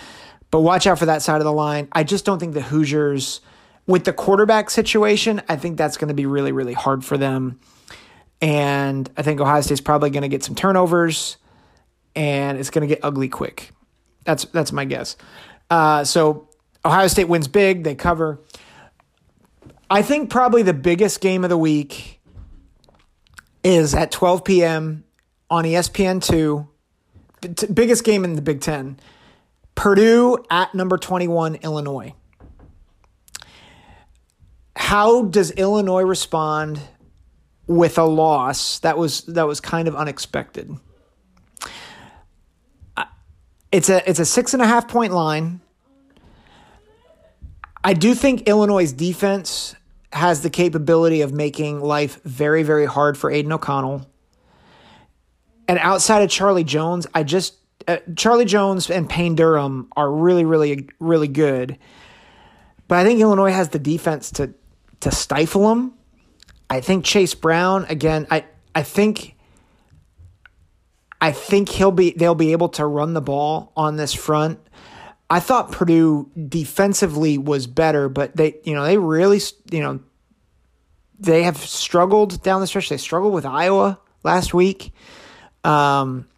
but 0.51 0.61
watch 0.61 0.87
out 0.87 0.99
for 0.99 1.07
that 1.07 1.23
side 1.23 1.39
of 1.39 1.45
the 1.45 1.53
line. 1.53 1.89
I 1.93 2.05
just 2.05 2.25
don't 2.25 2.39
think 2.39 2.55
the 2.55 2.63
Hoosiers, 2.63 3.41
with 3.87 4.05
the 4.05 4.13
quarterback 4.13 4.71
situation, 4.71 5.43
I 5.49 5.57
think 5.57 5.77
that's 5.79 5.97
going 5.97 6.09
to 6.09 6.15
be 6.15 6.27
really 6.27 6.53
really 6.53 6.75
hard 6.75 7.05
for 7.05 7.17
them. 7.17 7.59
And 8.41 9.11
I 9.17 9.23
think 9.23 9.41
Ohio 9.41 9.63
State's 9.63 9.81
probably 9.81 10.11
going 10.11 10.23
to 10.23 10.29
get 10.29 10.45
some 10.45 10.55
turnovers, 10.55 11.39
and 12.15 12.59
it's 12.59 12.71
going 12.71 12.87
to 12.87 12.95
get 12.95 13.03
ugly 13.03 13.29
quick. 13.29 13.71
That's 14.25 14.45
that's 14.47 14.73
my 14.73 14.85
guess. 14.85 15.17
Uh, 15.71 16.05
so 16.05 16.49
Ohio 16.85 17.07
State 17.09 17.29
wins 17.29 17.49
big. 17.49 17.85
They 17.85 17.95
cover. 17.95 18.41
I 19.89 20.03
think 20.03 20.31
probably 20.31 20.63
the 20.63 20.75
biggest 20.75 21.21
game 21.21 21.45
of 21.45 21.51
the 21.51 21.57
week 21.57 22.21
is 23.63 23.95
at 23.95 24.11
12 24.11 24.45
p.m 24.45 25.05
on 25.51 25.65
ESPN2, 25.65 26.69
t- 27.57 27.67
biggest 27.73 28.05
game 28.05 28.25
in 28.25 28.35
the 28.35 28.43
Big 28.43 28.61
Ten. 28.61 28.99
Purdue 29.75 30.39
at 30.51 30.75
number 30.75 30.97
21, 30.97 31.57
Illinois. 31.57 32.15
How 34.75 35.23
does 35.23 35.51
Illinois 35.53 36.03
respond 36.03 36.81
with 37.67 37.99
a 37.99 38.05
loss 38.05 38.79
that 38.81 38.97
was 38.97 39.23
that 39.23 39.47
was 39.47 39.61
kind 39.61 39.89
of 39.89 39.97
unexpected? 39.97 40.71
It's 43.73 43.89
a 43.89 44.09
it's 44.09 44.21
a 44.21 44.25
six 44.25 44.55
and 44.55 44.63
a 44.63 44.67
half 44.67 44.89
point 44.89 45.13
line. 45.13 45.61
I 47.85 47.93
do 47.93 48.15
think 48.15 48.49
Illinois' 48.49 48.93
defense 48.93 49.75
has 50.13 50.43
the 50.43 50.51
capability 50.51 51.21
of 51.21 51.33
making 51.33 51.81
life 51.81 52.21
very, 52.25 52.63
very 52.63 52.87
hard 52.87 53.19
for 53.19 53.31
Aidan 53.31 53.53
O'Connell. 53.53 54.11
And 55.69 55.79
outside 55.79 56.23
of 56.23 56.31
Charlie 56.31 56.65
Jones, 56.65 57.07
I 57.15 57.23
just 57.23 57.55
uh, 57.89 57.99
Charlie 58.17 58.45
Jones 58.45 58.91
and 58.91 59.09
Payne 59.09 59.35
Durham 59.35 59.89
are 59.97 60.11
really, 60.11 60.45
really, 60.45 60.89
really 60.99 61.29
good. 61.29 61.79
But 62.89 62.99
I 62.99 63.05
think 63.05 63.21
Illinois 63.21 63.53
has 63.53 63.71
the 63.71 63.79
defense 63.79 64.31
to 64.33 64.55
to 65.01 65.11
stifle 65.11 65.69
them. 65.69 65.95
I 66.71 66.81
think 66.81 67.05
Chase 67.05 67.35
Brown 67.35 67.85
again. 67.89 68.27
I 68.31 68.45
I 68.75 68.83
think 68.83 69.37
I 71.21 71.33
think 71.33 71.69
he'll 71.69 71.93
be 71.93 72.13
they'll 72.13 72.35
be 72.35 72.53
able 72.53 72.69
to 72.71 72.87
run 72.87 73.15
the 73.15 73.21
ball 73.21 73.73
on 73.77 73.97
this 73.97 74.15
front. 74.15 74.61
I 75.29 75.41
thought 75.41 75.73
Purdue 75.73 76.31
defensively 76.49 77.37
was 77.39 77.67
better, 77.67 78.09
but 78.09 78.37
they 78.37 78.57
you 78.65 78.75
know 78.75 78.85
they 78.85 78.99
really 78.99 79.41
you 79.71 79.81
know 79.81 80.01
they 81.19 81.43
have 81.45 81.57
struggled 81.57 82.43
down 82.43 82.61
the 82.61 82.67
stretch. 82.67 82.89
They 82.89 82.97
struggled 82.97 83.33
with 83.33 83.47
Iowa 83.47 83.99
last 84.23 84.55
week. 84.55 84.93
Um, 85.67 86.29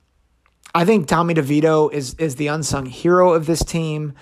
I 0.75 0.85
think 0.85 1.07
Tommy 1.07 1.35
DeVito 1.35 1.93
is 1.93 2.14
is 2.14 2.37
the 2.37 2.49
unsung 2.49 2.87
hero 2.87 3.35
of 3.35 3.47
this 3.47 3.62
team. 3.62 4.14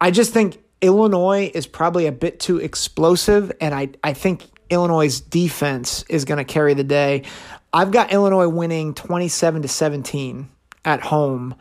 I 0.00 0.10
just 0.10 0.32
think 0.32 0.62
Illinois 0.80 1.50
is 1.52 1.66
probably 1.66 2.06
a 2.06 2.12
bit 2.12 2.38
too 2.38 2.58
explosive, 2.58 3.52
and 3.60 3.74
I, 3.74 3.90
I 4.02 4.12
think 4.12 4.44
Illinois' 4.68 5.20
defense 5.20 6.04
is 6.08 6.24
going 6.24 6.38
to 6.38 6.44
carry 6.44 6.74
the 6.74 6.84
day. 6.84 7.24
I've 7.72 7.90
got 7.90 8.12
Illinois 8.12 8.48
winning 8.48 8.94
27 8.94 9.62
to 9.62 9.68
17 9.68 10.48
at 10.84 11.00
home, 11.00 11.54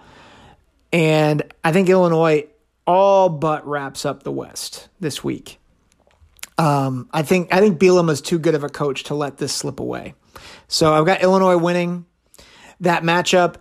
and 0.91 1.43
I 1.63 1.72
think 1.72 1.89
Illinois 1.89 2.48
all 2.88 3.30
but 3.30 3.67
wraps 3.67 4.06
up 4.06 4.24
the 4.24 4.32
West 4.32 4.89
this 5.00 5.24
week. 5.24 5.60
Um, 6.58 7.10
I 7.13 7.24
think 7.24 7.54
I 7.54 7.60
think 7.60 7.80
Bielema 7.80 8.12
is 8.12 8.22
too 8.22 8.39
good 8.39 8.56
of 8.56 8.63
a 8.63 8.69
coach 8.69 9.06
to 9.06 9.15
let 9.15 9.38
this 9.38 9.54
slip 9.54 9.80
away. 9.80 10.13
So 10.67 10.93
I've 10.93 11.06
got 11.06 11.22
Illinois 11.22 11.58
winning 11.58 12.06
that 12.81 13.03
matchup. 13.03 13.55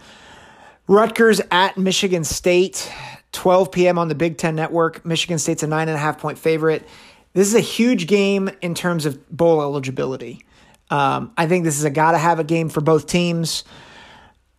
Rutgers 0.87 1.40
at 1.50 1.76
Michigan 1.76 2.24
State. 2.24 2.90
12 3.33 3.70
p.m. 3.70 3.98
on 3.98 4.09
the 4.09 4.14
Big 4.14 4.38
Ten 4.38 4.57
Network. 4.57 5.04
Michigan 5.04 5.38
State's 5.38 5.62
a 5.62 5.66
nine 5.66 5.88
and 5.88 5.96
a 5.96 6.00
half 6.00 6.18
point 6.18 6.38
favorite. 6.38 6.87
This 7.35 7.46
is 7.46 7.54
a 7.54 7.61
huge 7.61 8.07
game 8.07 8.50
in 8.62 8.74
terms 8.74 9.07
of 9.07 9.28
bowl 9.28 9.61
eligibility. 9.61 10.44
Um, 10.90 11.33
I 11.37 11.46
think 11.46 11.64
this 11.64 11.78
is 11.78 11.85
a 11.85 11.90
got 11.90 12.12
to 12.12 12.18
have 12.18 12.38
a 12.38 12.44
game 12.44 12.68
for 12.68 12.81
both 12.81 13.07
teams. 13.07 13.64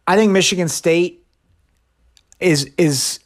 I 0.07 0.15
think 0.15 0.31
Michigan 0.31 0.69
State 0.69 1.25
is 2.39 2.71
is 2.77 3.19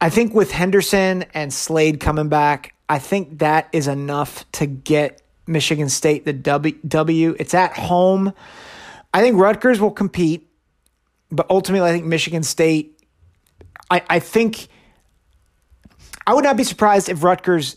I 0.00 0.10
think 0.10 0.34
with 0.34 0.50
Henderson 0.50 1.24
and 1.34 1.52
Slade 1.52 2.00
coming 2.00 2.28
back, 2.28 2.74
I 2.88 2.98
think 2.98 3.38
that 3.38 3.68
is 3.72 3.88
enough 3.88 4.50
to 4.52 4.66
get 4.66 5.22
Michigan 5.46 5.88
State 5.88 6.24
the 6.24 6.32
W. 6.32 6.76
w. 6.86 7.36
It's 7.38 7.54
at 7.54 7.72
home. 7.72 8.32
I 9.12 9.22
think 9.22 9.36
Rutgers 9.36 9.80
will 9.80 9.90
compete, 9.90 10.48
but 11.30 11.46
ultimately, 11.50 11.88
I 11.88 11.92
think 11.92 12.06
Michigan 12.06 12.42
State. 12.42 12.96
I, 13.90 14.02
I 14.08 14.18
think 14.20 14.68
I 16.26 16.34
would 16.34 16.44
not 16.44 16.56
be 16.56 16.64
surprised 16.64 17.08
if 17.08 17.24
Rutgers 17.24 17.76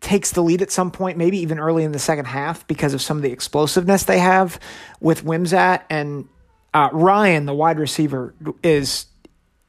takes 0.00 0.32
the 0.32 0.42
lead 0.42 0.62
at 0.62 0.70
some 0.70 0.90
point, 0.90 1.18
maybe 1.18 1.38
even 1.38 1.58
early 1.58 1.84
in 1.84 1.92
the 1.92 1.98
second 1.98 2.26
half, 2.26 2.66
because 2.66 2.94
of 2.94 3.02
some 3.02 3.16
of 3.16 3.22
the 3.22 3.32
explosiveness 3.32 4.04
they 4.04 4.18
have 4.18 4.60
with 5.00 5.24
Wimsatt 5.24 5.82
and 5.90 6.28
uh, 6.74 6.90
Ryan, 6.92 7.46
the 7.46 7.54
wide 7.54 7.78
receiver, 7.78 8.34
is 8.62 9.06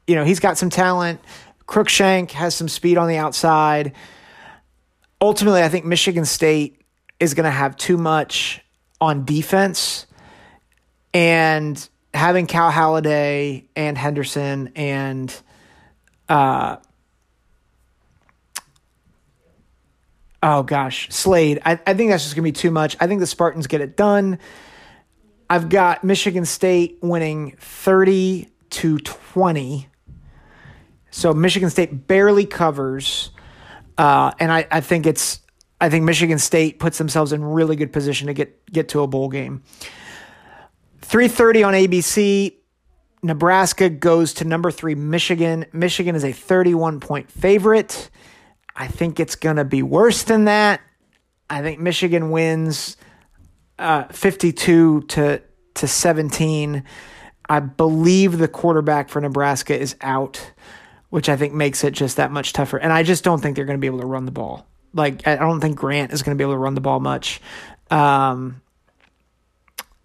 you 0.07 0.15
know 0.15 0.23
he's 0.23 0.39
got 0.39 0.57
some 0.57 0.69
talent. 0.69 1.19
Cruickshank 1.67 2.31
has 2.31 2.55
some 2.55 2.67
speed 2.67 2.97
on 2.97 3.07
the 3.07 3.17
outside. 3.17 3.93
Ultimately, 5.21 5.61
I 5.61 5.69
think 5.69 5.85
Michigan 5.85 6.25
State 6.25 6.81
is 7.19 7.33
going 7.33 7.43
to 7.43 7.51
have 7.51 7.75
too 7.77 7.97
much 7.97 8.61
on 9.01 9.25
defense, 9.25 10.05
and 11.13 11.89
having 12.13 12.47
Cal 12.47 12.71
Haladay 12.71 13.65
and 13.75 13.97
Henderson 13.97 14.71
and 14.75 15.33
uh, 16.27 16.77
oh 20.43 20.63
gosh, 20.63 21.09
Slade. 21.11 21.61
I, 21.65 21.79
I 21.85 21.93
think 21.93 22.11
that's 22.11 22.23
just 22.23 22.35
to 22.35 22.41
be 22.41 22.51
too 22.51 22.71
much. 22.71 22.95
I 22.99 23.07
think 23.07 23.19
the 23.19 23.27
Spartans 23.27 23.67
get 23.67 23.81
it 23.81 23.97
done. 23.97 24.39
I've 25.49 25.69
got 25.69 26.03
Michigan 26.03 26.45
State 26.45 26.99
winning 27.01 27.55
30 27.59 28.49
to 28.69 28.99
20. 28.99 29.87
So 31.11 31.33
Michigan 31.33 31.69
State 31.71 32.07
barely 32.07 32.45
covers. 32.45 33.31
Uh, 33.97 34.31
and 34.39 34.51
I, 34.51 34.67
I 34.71 34.81
think 34.81 35.05
it's 35.07 35.39
I 35.81 35.89
think 35.89 36.05
Michigan 36.05 36.39
State 36.39 36.79
puts 36.79 36.97
themselves 36.97 37.33
in 37.33 37.43
really 37.43 37.75
good 37.75 37.91
position 37.91 38.27
to 38.27 38.33
get 38.33 38.71
get 38.71 38.89
to 38.89 39.01
a 39.01 39.07
bowl 39.07 39.29
game. 39.29 39.63
3:30 41.09 41.67
on 41.67 41.73
ABC. 41.73 42.55
Nebraska 43.21 43.89
goes 43.89 44.35
to 44.35 44.45
number 44.45 44.71
3 44.71 44.95
Michigan. 44.95 45.65
Michigan 45.73 46.15
is 46.15 46.23
a 46.23 46.31
31 46.31 46.99
point 46.99 47.29
favorite. 47.31 48.09
I 48.75 48.87
think 48.87 49.19
it's 49.19 49.35
going 49.35 49.57
to 49.57 49.65
be 49.65 49.83
worse 49.83 50.23
than 50.23 50.45
that. 50.45 50.81
I 51.49 51.61
think 51.61 51.79
Michigan 51.79 52.29
wins 52.29 52.95
uh, 53.77 54.03
52 54.05 55.01
to 55.01 55.41
to 55.75 55.87
17. 55.87 56.83
I 57.49 57.59
believe 57.59 58.37
the 58.37 58.47
quarterback 58.47 59.09
for 59.09 59.19
Nebraska 59.19 59.77
is 59.77 59.95
out, 60.01 60.51
which 61.09 61.27
I 61.27 61.35
think 61.35 61.53
makes 61.53 61.83
it 61.83 61.91
just 61.91 62.17
that 62.17 62.31
much 62.31 62.53
tougher. 62.53 62.77
And 62.77 62.93
I 62.93 63.01
just 63.01 63.23
don't 63.23 63.41
think 63.41 63.55
they're 63.55 63.65
going 63.65 63.77
to 63.77 63.81
be 63.81 63.87
able 63.87 64.01
to 64.01 64.05
run 64.05 64.25
the 64.25 64.31
ball. 64.31 64.67
Like 64.93 65.27
I 65.27 65.37
don't 65.37 65.59
think 65.59 65.77
Grant 65.77 66.13
is 66.13 66.21
going 66.21 66.37
to 66.37 66.41
be 66.41 66.43
able 66.43 66.53
to 66.53 66.59
run 66.59 66.75
the 66.75 66.81
ball 66.81 66.99
much. 66.99 67.41
Um, 67.89 68.61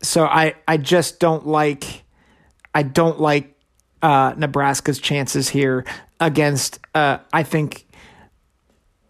so 0.04 0.24
I 0.24 0.54
I 0.66 0.76
just 0.76 1.20
don't 1.20 1.46
like 1.46 2.04
I 2.74 2.82
don't 2.82 3.20
like 3.20 3.54
uh, 4.02 4.34
Nebraska's 4.36 4.98
chances 4.98 5.48
here 5.48 5.84
against 6.20 6.78
uh, 6.94 7.18
I 7.32 7.42
think 7.42 7.86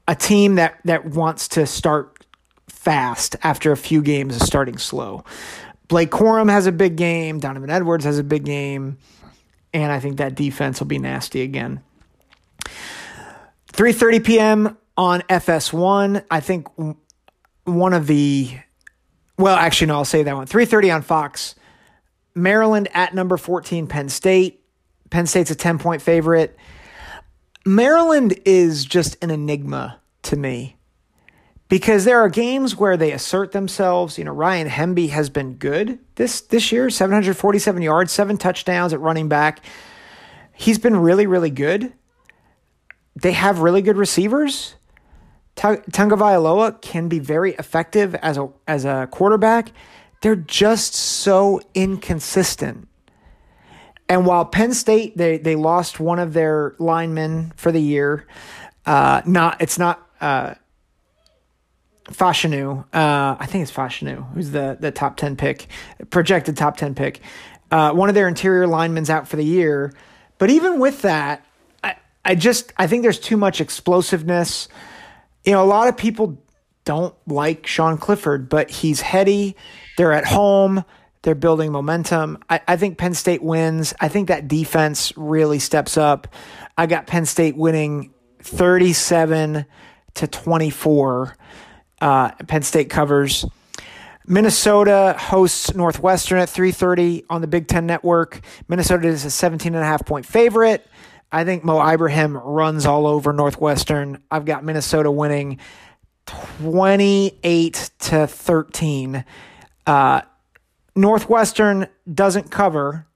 a 0.07 0.14
team 0.14 0.57
that 0.57 0.78
that 0.85 1.04
wants 1.07 1.48
to 1.48 1.66
start 1.66 2.24
fast 2.68 3.37
after 3.42 3.72
a 3.72 3.76
few 3.76 4.02
games 4.02 4.37
of 4.37 4.42
starting 4.42 4.78
slow. 4.78 5.24
Blake 5.88 6.11
Corum 6.11 6.50
has 6.50 6.66
a 6.66 6.72
big 6.72 6.96
game. 6.96 7.40
Donovan 7.40 7.70
Edwards 7.70 8.04
has 8.04 8.18
a 8.18 8.24
big 8.24 8.44
game. 8.44 8.98
And 9.72 9.90
I 9.90 10.00
think 10.00 10.18
that 10.18 10.35
defense 10.35 10.80
will 10.80 10.87
be 10.87 10.98
nasty 10.98 11.42
again. 11.42 11.83
3:30 13.72 14.24
p.m. 14.24 14.78
on 14.96 15.22
FS1. 15.22 16.24
I 16.30 16.40
think 16.40 16.68
one 17.64 17.92
of 17.92 18.07
the 18.07 18.59
well, 19.38 19.57
actually 19.57 19.88
no, 19.88 19.94
I'll 19.94 20.05
say 20.05 20.23
that 20.23 20.35
one. 20.37 20.47
3:30 20.47 20.94
on 20.94 21.03
Fox. 21.03 21.55
Maryland 22.35 22.88
at 22.94 23.14
number 23.14 23.37
14 23.37 23.87
Penn 23.87 24.09
State. 24.09 24.64
Penn 25.11 25.27
State's 25.27 25.51
a 25.51 25.55
10-point 25.55 26.03
favorite. 26.03 26.57
Maryland 27.64 28.38
is 28.44 28.85
just 28.85 29.16
an 29.23 29.31
enigma 29.31 30.01
to 30.23 30.37
me 30.37 30.77
because 31.68 32.05
there 32.05 32.20
are 32.20 32.29
games 32.29 32.77
where 32.77 32.97
they 32.97 33.12
assert 33.12 33.53
themselves. 33.53 34.18
You 34.18 34.25
know, 34.25 34.33
Ryan 34.33 34.68
Hemby 34.68 35.11
has 35.11 35.31
been 35.31 35.55
good 35.55 35.99
this 36.16 36.40
this 36.40 36.73
year, 36.73 36.90
747 36.90 37.83
yards, 37.83 38.12
seven 38.12 38.37
touchdowns 38.37 38.92
at 38.92 39.01
running 39.01 39.29
back. 39.29 39.64
He's 40.53 40.79
been 40.79 40.97
really, 40.97 41.27
really 41.27 41.51
good. 41.51 41.92
They 43.16 43.33
have 43.33 43.61
really 43.61 43.83
good 43.83 43.97
receivers. 43.97 44.75
Tagovailoa 45.57 46.81
can 46.81 47.09
be 47.09 47.19
very 47.19 47.53
effective 47.55 48.14
as 48.17 48.38
a 48.38 48.49
as 48.67 48.85
a 48.85 49.09
quarterback. 49.11 49.73
They're 50.21 50.37
just 50.37 50.95
so 50.95 51.61
inconsistent. 51.75 52.88
And 54.09 54.27
while 54.27 54.45
Penn 54.45 54.75
State 54.75 55.17
they 55.17 55.38
they 55.38 55.57
lost 55.57 56.01
one 56.01 56.19
of 56.19 56.33
their 56.33 56.75
linemen 56.79 57.53
for 57.57 57.73
the 57.73 57.81
year, 57.81 58.27
uh, 58.85 59.23
not 59.25 59.62
it's 59.62 59.79
not 59.79 60.07
uh, 60.21 60.55
Fashanu. 62.07 62.85
Uh, 62.93 63.37
I 63.38 63.47
think 63.47 63.62
it's 63.62 63.73
Fashanu, 63.73 64.33
who's 64.35 64.51
the 64.51 64.77
the 64.79 64.90
top 64.90 65.17
ten 65.17 65.37
pick, 65.37 65.69
projected 66.11 66.57
top 66.57 66.77
ten 66.77 66.95
pick. 66.95 67.21
Uh, 67.71 67.93
one 67.93 68.09
of 68.09 68.14
their 68.14 68.29
interior 68.29 68.67
linemen's 68.67 69.11
out 69.11 69.27
for 69.27 69.37
the 69.37 69.45
year, 69.45 69.93
but 70.38 70.51
even 70.51 70.81
with 70.81 71.03
that, 71.03 71.47
I 71.83 71.97
I 72.25 72.35
just 72.35 72.73
I 72.77 72.87
think 72.87 73.03
there's 73.03 73.21
too 73.21 73.37
much 73.37 73.61
explosiveness. 73.61 74.69
You 75.44 75.52
know, 75.52 75.62
a 75.62 75.66
lot 75.66 75.88
of 75.88 75.96
people 75.96 76.42
don't 76.85 77.14
like 77.26 77.66
Sean 77.66 77.98
Clifford, 77.98 78.48
but 78.48 78.70
he's 78.70 79.00
heady. 79.00 79.57
They're 79.96 80.12
at 80.12 80.26
home. 80.26 80.85
They're 81.22 81.35
building 81.35 81.72
momentum. 81.72 82.38
I, 82.50 82.61
I 82.68 82.76
think 82.76 82.98
Penn 82.98 83.14
State 83.14 83.42
wins. 83.42 83.94
I 84.00 84.09
think 84.09 84.28
that 84.28 84.48
defense 84.48 85.12
really 85.16 85.59
steps 85.59 85.96
up. 85.96 86.28
I 86.76 86.87
got 86.87 87.07
Penn 87.07 87.24
State 87.24 87.57
winning 87.57 88.12
37 88.40 89.64
to 90.14 90.26
24. 90.26 91.37
Uh, 92.00 92.30
Penn 92.46 92.62
State 92.62 92.90
covers. 92.90 93.46
Minnesota 94.26 95.14
hosts 95.18 95.74
Northwestern 95.74 96.38
at 96.38 96.48
3:30 96.48 97.24
on 97.28 97.42
the 97.42 97.46
Big 97.46 97.68
10 97.68 97.87
network. 97.87 98.40
Minnesota 98.68 99.09
is 99.09 99.24
a 99.24 99.30
17 99.30 99.74
and 99.74 99.83
a 99.83 99.87
half 99.87 100.04
point 100.07 100.24
favorite. 100.24 100.87
I 101.35 101.42
think 101.42 101.64
Mo 101.64 101.85
Ibrahim 101.85 102.37
runs 102.37 102.87
all 102.87 103.09
over 103.09 103.33
Northwestern. 103.33 104.23
I've 104.31 104.44
got 104.44 104.62
Minnesota 104.62 105.11
winning 105.11 105.59
28 106.27 107.90
to 107.99 108.29
13. 108.29 109.25
Uh, 109.85 110.20
Northwestern 110.94 111.88
doesn't 112.12 112.53
cover, 112.53 113.09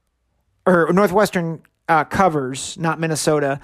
or 0.67 0.93
Northwestern 0.93 1.63
uh, 1.89 2.03
covers, 2.03 2.77
not 2.77 2.99
Minnesota. 2.99 3.61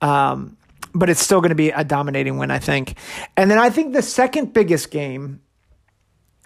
Um, 0.00 0.56
but 0.92 1.08
it's 1.08 1.22
still 1.22 1.40
going 1.40 1.50
to 1.50 1.54
be 1.54 1.70
a 1.70 1.84
dominating 1.84 2.38
win, 2.38 2.50
I 2.50 2.58
think. 2.58 2.98
And 3.36 3.48
then 3.48 3.58
I 3.58 3.70
think 3.70 3.92
the 3.92 4.02
second 4.02 4.52
biggest 4.52 4.90
game, 4.90 5.40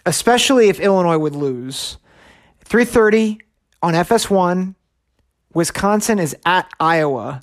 especially 0.05 0.69
if 0.69 0.79
Illinois 0.79 1.17
would 1.17 1.35
lose, 1.35 1.97
3:30 2.65 3.39
on 3.81 3.95
FS1, 3.95 4.75
Wisconsin 5.55 6.19
is 6.19 6.35
at 6.45 6.69
Iowa. 6.79 7.41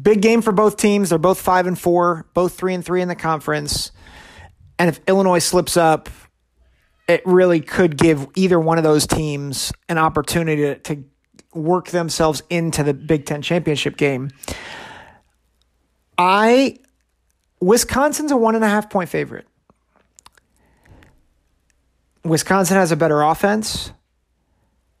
Big 0.00 0.22
game 0.22 0.42
for 0.42 0.52
both 0.52 0.76
teams. 0.76 1.10
They're 1.10 1.18
both 1.18 1.40
5 1.40 1.66
and 1.66 1.78
4, 1.78 2.26
both 2.34 2.54
3 2.54 2.74
and 2.74 2.84
3 2.84 3.02
in 3.02 3.08
the 3.08 3.16
conference. 3.16 3.90
And 4.78 4.88
if 4.88 5.00
Illinois 5.08 5.40
slips 5.40 5.76
up, 5.76 6.08
it 7.08 7.22
really 7.24 7.60
could 7.60 7.96
give 7.96 8.26
either 8.36 8.60
one 8.60 8.78
of 8.78 8.84
those 8.84 9.06
teams 9.06 9.72
an 9.88 9.98
opportunity 9.98 10.62
to, 10.62 10.78
to 10.78 11.04
work 11.54 11.88
themselves 11.88 12.42
into 12.50 12.82
the 12.82 12.94
Big 12.94 13.24
Ten 13.24 13.42
championship 13.42 13.96
game. 13.96 14.30
I 16.16 16.78
Wisconsin's 17.60 18.30
a 18.30 18.36
one 18.36 18.54
and 18.54 18.64
a 18.64 18.68
half 18.68 18.90
point 18.90 19.08
favorite. 19.08 19.46
Wisconsin 22.24 22.76
has 22.76 22.92
a 22.92 22.96
better 22.96 23.22
offense. 23.22 23.92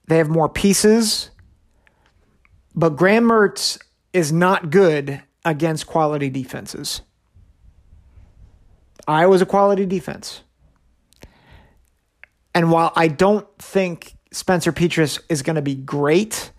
They 0.06 0.16
have 0.18 0.28
more 0.28 0.48
pieces. 0.48 1.30
But 2.74 2.90
Graham 2.90 3.24
Mertz 3.24 3.78
is 4.12 4.32
not 4.32 4.70
good 4.70 5.22
against 5.44 5.86
quality 5.86 6.30
defenses. 6.30 7.02
Iowa's 9.06 9.42
a 9.42 9.46
quality 9.46 9.86
defense. 9.86 10.42
And 12.54 12.70
while 12.70 12.92
I 12.96 13.08
don't 13.08 13.46
think 13.58 14.14
Spencer 14.32 14.72
Petras 14.72 15.20
is 15.28 15.42
going 15.42 15.56
to 15.56 15.62
be 15.62 15.74
great, 15.74 16.52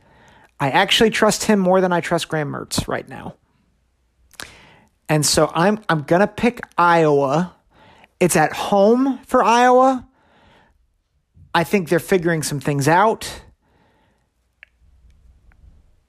I 0.59 0.71
actually 0.71 1.09
trust 1.09 1.43
him 1.43 1.59
more 1.59 1.81
than 1.81 1.93
I 1.93 2.01
trust 2.01 2.27
Graham 2.27 2.51
Mertz 2.51 2.87
right 2.87 3.07
now. 3.07 3.35
And 5.07 5.25
so 5.25 5.51
I'm 5.55 5.83
I'm 5.89 6.03
gonna 6.03 6.27
pick 6.27 6.61
Iowa. 6.77 7.55
It's 8.19 8.35
at 8.35 8.53
home 8.53 9.19
for 9.25 9.43
Iowa. 9.43 10.07
I 11.55 11.63
think 11.63 11.89
they're 11.89 11.99
figuring 11.99 12.43
some 12.43 12.59
things 12.59 12.87
out. 12.87 13.41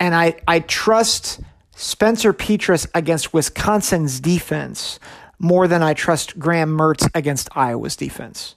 And 0.01 0.15
I, 0.15 0.37
I 0.49 0.61
trust 0.61 1.41
Spencer 1.77 2.33
Petras 2.33 2.89
against 2.95 3.33
Wisconsin's 3.33 4.19
defense 4.19 4.99
more 5.39 5.69
than 5.69 5.83
I 5.83 5.95
trust 5.95 6.39
Graham 6.39 6.77
Mertz 6.77 7.09
against 7.15 7.49
Iowa's 7.57 7.97
defense. 7.97 8.57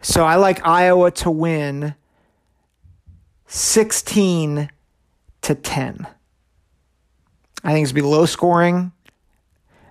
So 0.00 0.24
I 0.24 0.36
like 0.36 0.66
Iowa 0.66 1.10
to 1.12 1.30
win 1.30 1.94
16 3.46 4.70
to 5.42 5.54
10. 5.54 6.06
I 7.64 7.72
think 7.72 7.82
it's 7.82 7.92
be 7.92 8.02
low 8.02 8.26
scoring. 8.26 8.92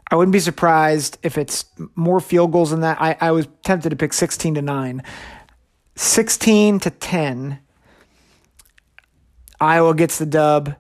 I 0.10 0.16
wouldn't 0.16 0.32
be 0.32 0.40
surprised 0.40 1.18
if 1.22 1.38
it's 1.38 1.66
more 1.96 2.20
field 2.20 2.52
goals 2.52 2.72
than 2.72 2.80
that. 2.82 3.02
I, 3.02 3.18
I 3.20 3.32
was 3.32 3.48
tempted 3.64 3.90
to 3.90 3.96
pick 3.96 4.14
16 4.14 4.56
to 4.56 4.62
9. 4.62 5.04
16 5.96 6.80
to 6.80 6.90
10. 6.90 7.60
Iowa 9.60 9.96
gets 9.96 10.18
the 10.18 10.26
dub 10.26 10.76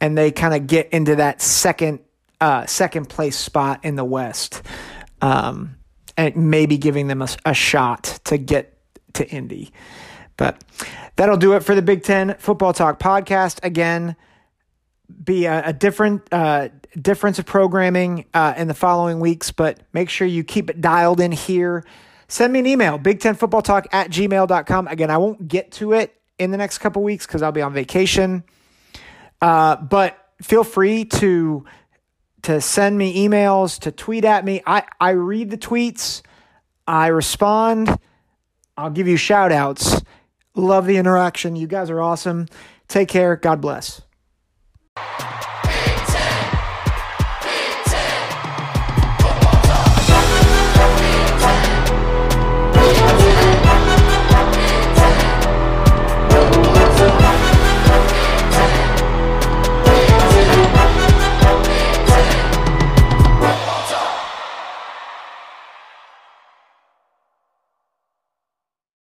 and 0.00 0.16
they 0.16 0.30
kind 0.30 0.54
of 0.54 0.66
get 0.66 0.90
into 0.90 1.16
that 1.16 1.42
second 1.42 2.00
uh, 2.40 2.66
second 2.66 3.08
place 3.08 3.36
spot 3.36 3.84
in 3.84 3.96
the 3.96 4.04
West. 4.04 4.62
Um, 5.20 5.78
and 6.16 6.34
maybe 6.36 6.76
giving 6.76 7.06
them 7.06 7.22
a, 7.22 7.28
a 7.44 7.54
shot 7.54 8.20
to 8.24 8.36
get 8.36 8.76
to 9.14 9.26
Indy. 9.28 9.72
But 10.36 10.62
that'll 11.16 11.36
do 11.36 11.54
it 11.54 11.60
for 11.60 11.74
the 11.74 11.82
Big 11.82 12.02
Ten 12.02 12.34
Football 12.38 12.72
Talk 12.72 12.98
podcast. 12.98 13.60
Again, 13.62 14.16
be 15.24 15.46
a, 15.46 15.68
a 15.68 15.72
different 15.72 16.22
uh, 16.32 16.68
difference 17.00 17.38
of 17.38 17.46
programming 17.46 18.26
uh, 18.34 18.54
in 18.56 18.68
the 18.68 18.74
following 18.74 19.20
weeks, 19.20 19.50
but 19.50 19.80
make 19.92 20.10
sure 20.10 20.26
you 20.26 20.44
keep 20.44 20.68
it 20.68 20.80
dialed 20.80 21.20
in 21.20 21.32
here. 21.32 21.84
Send 22.28 22.52
me 22.52 22.58
an 22.58 22.66
email, 22.66 22.98
Big 22.98 23.20
Ten 23.20 23.34
Football 23.34 23.62
Talk 23.62 23.86
at 23.92 24.10
gmail.com. 24.10 24.88
Again, 24.88 25.10
I 25.10 25.16
won't 25.16 25.48
get 25.48 25.72
to 25.72 25.92
it 25.92 26.14
in 26.38 26.50
the 26.50 26.56
next 26.56 26.78
couple 26.78 27.02
weeks 27.02 27.26
because 27.26 27.42
I'll 27.42 27.52
be 27.52 27.62
on 27.62 27.72
vacation. 27.72 28.44
Uh, 29.40 29.76
but 29.76 30.18
feel 30.42 30.64
free 30.64 31.04
to 31.04 31.64
to 32.42 32.60
send 32.60 32.96
me 32.96 33.26
emails, 33.26 33.80
to 33.80 33.90
tweet 33.90 34.24
at 34.24 34.44
me. 34.44 34.62
I, 34.64 34.84
I 35.00 35.10
read 35.10 35.50
the 35.50 35.58
tweets, 35.58 36.22
I 36.86 37.08
respond, 37.08 37.98
I'll 38.76 38.90
give 38.90 39.08
you 39.08 39.16
shout 39.16 39.50
outs. 39.50 40.00
Love 40.54 40.86
the 40.86 40.96
interaction. 40.96 41.56
You 41.56 41.66
guys 41.66 41.90
are 41.90 42.00
awesome. 42.00 42.46
Take 42.86 43.08
care. 43.08 43.36
God 43.36 43.60
bless. 43.60 44.02